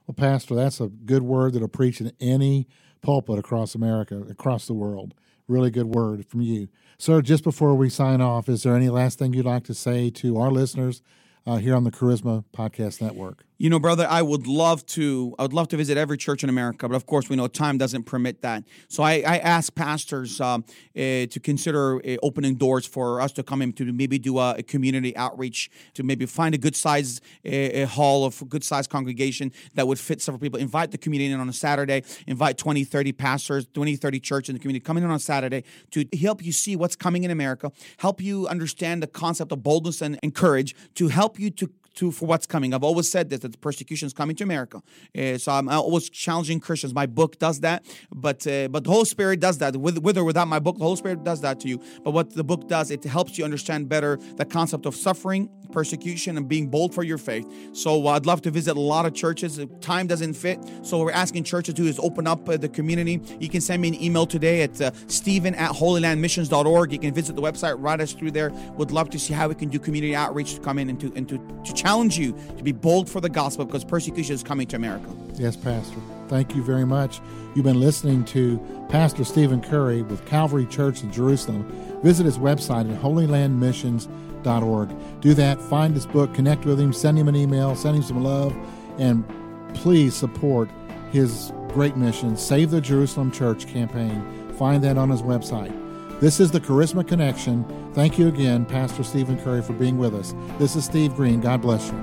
Well, 0.07 0.15
Pastor, 0.15 0.55
that's 0.55 0.81
a 0.81 0.89
good 0.89 1.23
word 1.23 1.55
that'll 1.55 1.69
preach 1.69 2.01
in 2.01 2.13
any 2.21 2.67
pulpit 3.01 3.39
across 3.39 3.75
America, 3.75 4.23
across 4.29 4.67
the 4.67 4.75
world. 4.75 5.15
Really 5.47 5.71
good 5.71 5.87
word 5.87 6.27
from 6.27 6.43
you. 6.43 6.69
Sir, 6.99 7.23
just 7.23 7.45
before 7.45 7.75
we 7.75 7.89
sign 7.89 8.21
off, 8.21 8.49
is 8.49 8.65
there 8.65 8.75
any 8.75 8.89
last 8.89 9.19
thing 9.19 9.33
you'd 9.33 9.47
like 9.47 9.65
to 9.65 9.75
say 9.75 10.11
to 10.11 10.37
our 10.39 10.51
listeners 10.51 11.01
uh, 11.47 11.57
here 11.57 11.75
on 11.75 11.85
the 11.85 11.91
Charisma 11.91 12.45
Podcast 12.53 13.01
Network? 13.01 13.45
You 13.61 13.69
know, 13.71 13.81
brother, 13.81 14.07
I 14.09 14.23
would 14.23 14.47
love 14.47 14.87
to. 14.87 15.35
I 15.37 15.43
would 15.43 15.53
love 15.53 15.67
to 15.69 15.77
visit 15.77 15.99
every 15.99 16.17
church 16.17 16.45
in 16.45 16.49
America, 16.49 16.89
but 16.89 16.95
of 16.95 17.07
course, 17.07 17.29
we 17.29 17.35
know 17.35 17.49
time 17.49 17.77
doesn't 17.77 18.05
permit 18.05 18.41
that. 18.43 18.63
So 18.87 19.03
I, 19.03 19.15
I 19.27 19.39
ask 19.39 19.75
pastors 19.75 20.41
um, 20.41 20.65
uh, 20.97 21.27
to 21.27 21.41
consider 21.43 21.97
uh, 21.97 22.19
opening 22.23 22.55
doors 22.55 22.87
for 22.87 23.21
us 23.21 23.33
to 23.33 23.43
come 23.43 23.61
in 23.61 23.73
to 23.73 23.93
maybe 23.93 24.17
do 24.17 24.39
a, 24.39 24.53
a 24.59 24.63
community 24.63 25.17
outreach 25.17 25.73
to 25.95 26.05
maybe 26.05 26.25
find 26.25 26.55
a 26.55 26.59
good 26.59 26.77
size 26.77 27.21
uh, 27.45 27.85
hall 27.87 28.25
of 28.25 28.49
good 28.49 28.63
size 28.63 28.87
congregation 28.87 29.51
that 29.75 29.89
would 29.89 29.99
fit 29.99 30.23
several 30.23 30.39
people. 30.39 30.61
Invite 30.61 30.93
the 30.93 30.99
community 30.99 31.33
in 31.33 31.41
on 31.41 31.49
a 31.49 31.53
Saturday. 31.53 32.05
Invite 32.29 32.59
20, 32.59 32.85
30 32.85 33.13
pastors, 33.13 33.67
20, 33.75 33.97
30 33.97 34.21
church 34.21 34.49
in 34.49 34.55
the 34.55 34.61
community 34.61 34.85
coming 34.85 35.03
in 35.03 35.11
on 35.11 35.17
a 35.17 35.19
Saturday 35.19 35.65
to 35.91 36.07
help 36.23 36.45
you 36.45 36.53
see 36.53 36.77
what's 36.77 36.95
coming 36.95 37.25
in 37.25 37.33
America, 37.33 37.73
help 37.97 38.21
you 38.21 38.47
understand 38.47 39.03
the 39.03 39.09
concept 39.09 39.51
of 39.51 39.65
boldness 39.65 40.01
and, 40.01 40.17
and 40.23 40.33
courage, 40.33 40.77
to 40.95 41.09
help 41.09 41.41
you 41.41 41.51
to 41.51 41.69
to 41.99 42.11
for 42.11 42.27
what's 42.27 42.47
coming. 42.47 42.73
I've 42.75 42.85
always 42.85 43.11
said 43.11 43.29
this 43.31 43.41
that 43.41 43.61
persecution 43.61 44.07
is 44.07 44.13
coming 44.13 44.37
to 44.37 44.45
America. 44.45 44.83
Uh, 45.17 45.39
so 45.39 45.53
I'm 45.53 45.69
always 45.69 46.09
challenging 46.09 46.61
Christians. 46.61 46.95
My 46.95 47.07
book 47.07 47.39
does 47.39 47.61
that, 47.61 47.85
but 48.15 48.47
uh, 48.47 48.69
but 48.69 48.85
the 48.85 48.91
Holy 48.91 49.05
Spirit 49.05 49.41
does 49.41 49.59
that 49.59 49.77
with 49.77 49.99
with 49.99 50.17
or 50.17 50.25
without 50.25 50.49
my 50.49 50.59
book. 50.59 50.79
The 50.79 50.85
Holy 50.85 50.97
Spirit 50.97 51.25
does 51.25 51.41
that 51.43 51.61
to 51.61 51.69
you. 51.69 51.81
But 52.05 52.13
what 52.13 52.35
the 52.35 52.45
book 52.45 52.69
does, 52.69 52.91
it 52.91 53.05
helps 53.05 53.37
you 53.37 53.45
understand 53.45 53.89
better 53.89 54.19
the 54.37 54.45
concept 54.45 54.87
of 54.87 54.95
suffering, 54.95 55.51
persecution, 55.73 56.37
and 56.37 56.49
being 56.49 56.69
bold 56.69 56.95
for 56.95 57.03
your 57.03 57.19
faith. 57.19 57.47
So 57.73 58.07
uh, 58.07 58.13
I'd 58.13 58.27
love 58.27 58.43
to 58.43 58.51
visit 58.51 58.77
a 58.77 58.81
lot 58.81 59.05
of 59.07 59.15
churches. 59.15 59.61
Time 59.81 60.07
doesn't 60.07 60.35
fit, 60.35 60.59
so 60.83 61.03
we're 61.03 61.13
asking 61.13 61.45
churches 61.45 61.75
to 61.75 61.85
is 61.87 61.99
open 61.99 62.27
up 62.27 62.49
uh, 62.49 62.57
the 62.57 62.69
community. 62.69 63.21
You 63.41 63.49
can 63.49 63.61
send 63.61 63.83
me 63.83 63.89
an 63.89 64.03
email 64.03 64.27
today 64.27 64.63
at 64.63 64.81
uh, 64.81 64.91
Steven 65.07 65.55
at 65.55 65.73
holylandmissions.org. 65.73 66.93
You 66.93 66.99
can 66.99 67.15
visit 67.15 67.35
the 67.37 67.43
website, 67.43 67.77
write 67.79 68.01
us 68.01 68.13
through 68.13 68.33
there. 68.33 68.51
Would 68.77 68.93
love 68.93 69.11
to 69.11 69.19
see 69.19 69.35
how 69.35 69.49
we 69.49 69.55
can 69.55 69.69
do 69.69 69.79
community 69.79 70.15
outreach 70.15 70.55
to 70.55 70.61
come 70.61 70.79
in 70.79 70.89
and 70.91 71.01
to 71.01 71.13
and 71.17 71.29
to, 71.29 71.39
to 71.65 71.73
challenge 71.89 72.19
you 72.19 72.37
to 72.59 72.63
be 72.63 72.73
bold 72.73 73.09
for 73.09 73.19
the 73.19 73.31
gospel 73.31 73.65
because 73.65 73.83
persecution 73.83 74.35
is 74.35 74.43
coming 74.43 74.67
to 74.67 74.77
America. 74.77 75.09
Yes, 75.37 75.57
Pastor. 75.57 75.97
Thank 76.29 76.55
you 76.55 76.63
very 76.63 76.85
much. 76.85 77.23
You've 77.55 77.65
been 77.65 77.81
listening 77.81 78.27
to 78.27 78.59
Pastor 78.91 79.25
Steven 79.25 79.63
Khoury 79.63 80.07
with 80.07 80.23
Calvary 80.27 80.67
Church 80.67 81.03
in 81.03 81.11
Jerusalem. 81.11 81.65
Visit 82.03 82.27
his 82.27 82.37
website 82.37 82.93
at 82.93 83.01
holylandmissions.org. 83.01 85.21
Do 85.23 85.33
that, 85.33 85.63
find 85.63 85.95
his 85.95 86.05
book, 86.05 86.35
connect 86.35 86.67
with 86.67 86.79
him, 86.79 86.93
send 86.93 87.19
him 87.19 87.27
an 87.27 87.35
email, 87.35 87.75
send 87.75 87.97
him 87.97 88.03
some 88.03 88.23
love, 88.23 88.55
and 88.99 89.25
please 89.73 90.15
support 90.15 90.69
his 91.11 91.55
great 91.69 91.97
mission, 91.97 92.37
Save 92.37 92.71
the 92.71 92.83
Jerusalem 92.83 93.33
Church 93.33 93.67
campaign. 93.67 94.23
Find 94.59 94.85
that 94.85 94.99
on 94.99 95.09
his 95.09 95.23
website. 95.23 95.88
This 96.21 96.41
is 96.41 96.51
the 96.51 96.59
Charisma 96.59 97.07
Connection. 97.07 97.65
Thank 97.95 98.19
you 98.19 98.27
again, 98.27 98.67
Pastor 98.67 99.05
Steven 99.05 99.39
Khoury, 99.39 99.65
for 99.65 99.73
being 99.75 99.99
with 99.99 100.17
us. 100.17 100.35
This 100.59 100.75
is 100.75 100.85
Steve 100.85 101.15
Green. 101.15 101.41
God 101.41 101.63
bless 101.63 101.87
you. 101.87 101.99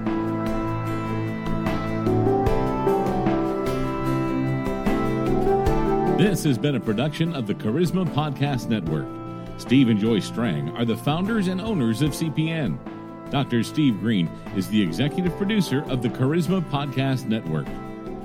This 6.17 6.45
has 6.45 6.57
been 6.57 6.75
a 6.75 6.79
production 6.79 7.35
of 7.35 7.45
the 7.45 7.55
Charisma 7.55 8.05
Podcast 8.05 8.69
Network. 8.69 9.05
Steve 9.57 9.89
and 9.89 9.99
Joy 9.99 10.19
Strang 10.19 10.69
are 10.77 10.85
the 10.85 10.95
founders 10.95 11.49
and 11.49 11.59
owners 11.59 12.01
of 12.01 12.11
CPN. 12.11 12.79
Dr. 13.31 13.63
Steve 13.63 13.99
Green 13.99 14.27
is 14.55 14.69
the 14.69 14.81
executive 14.81 15.35
producer 15.35 15.83
of 15.89 16.01
the 16.01 16.09
Charisma 16.09 16.63
Podcast 16.69 17.25
Network. 17.25 17.67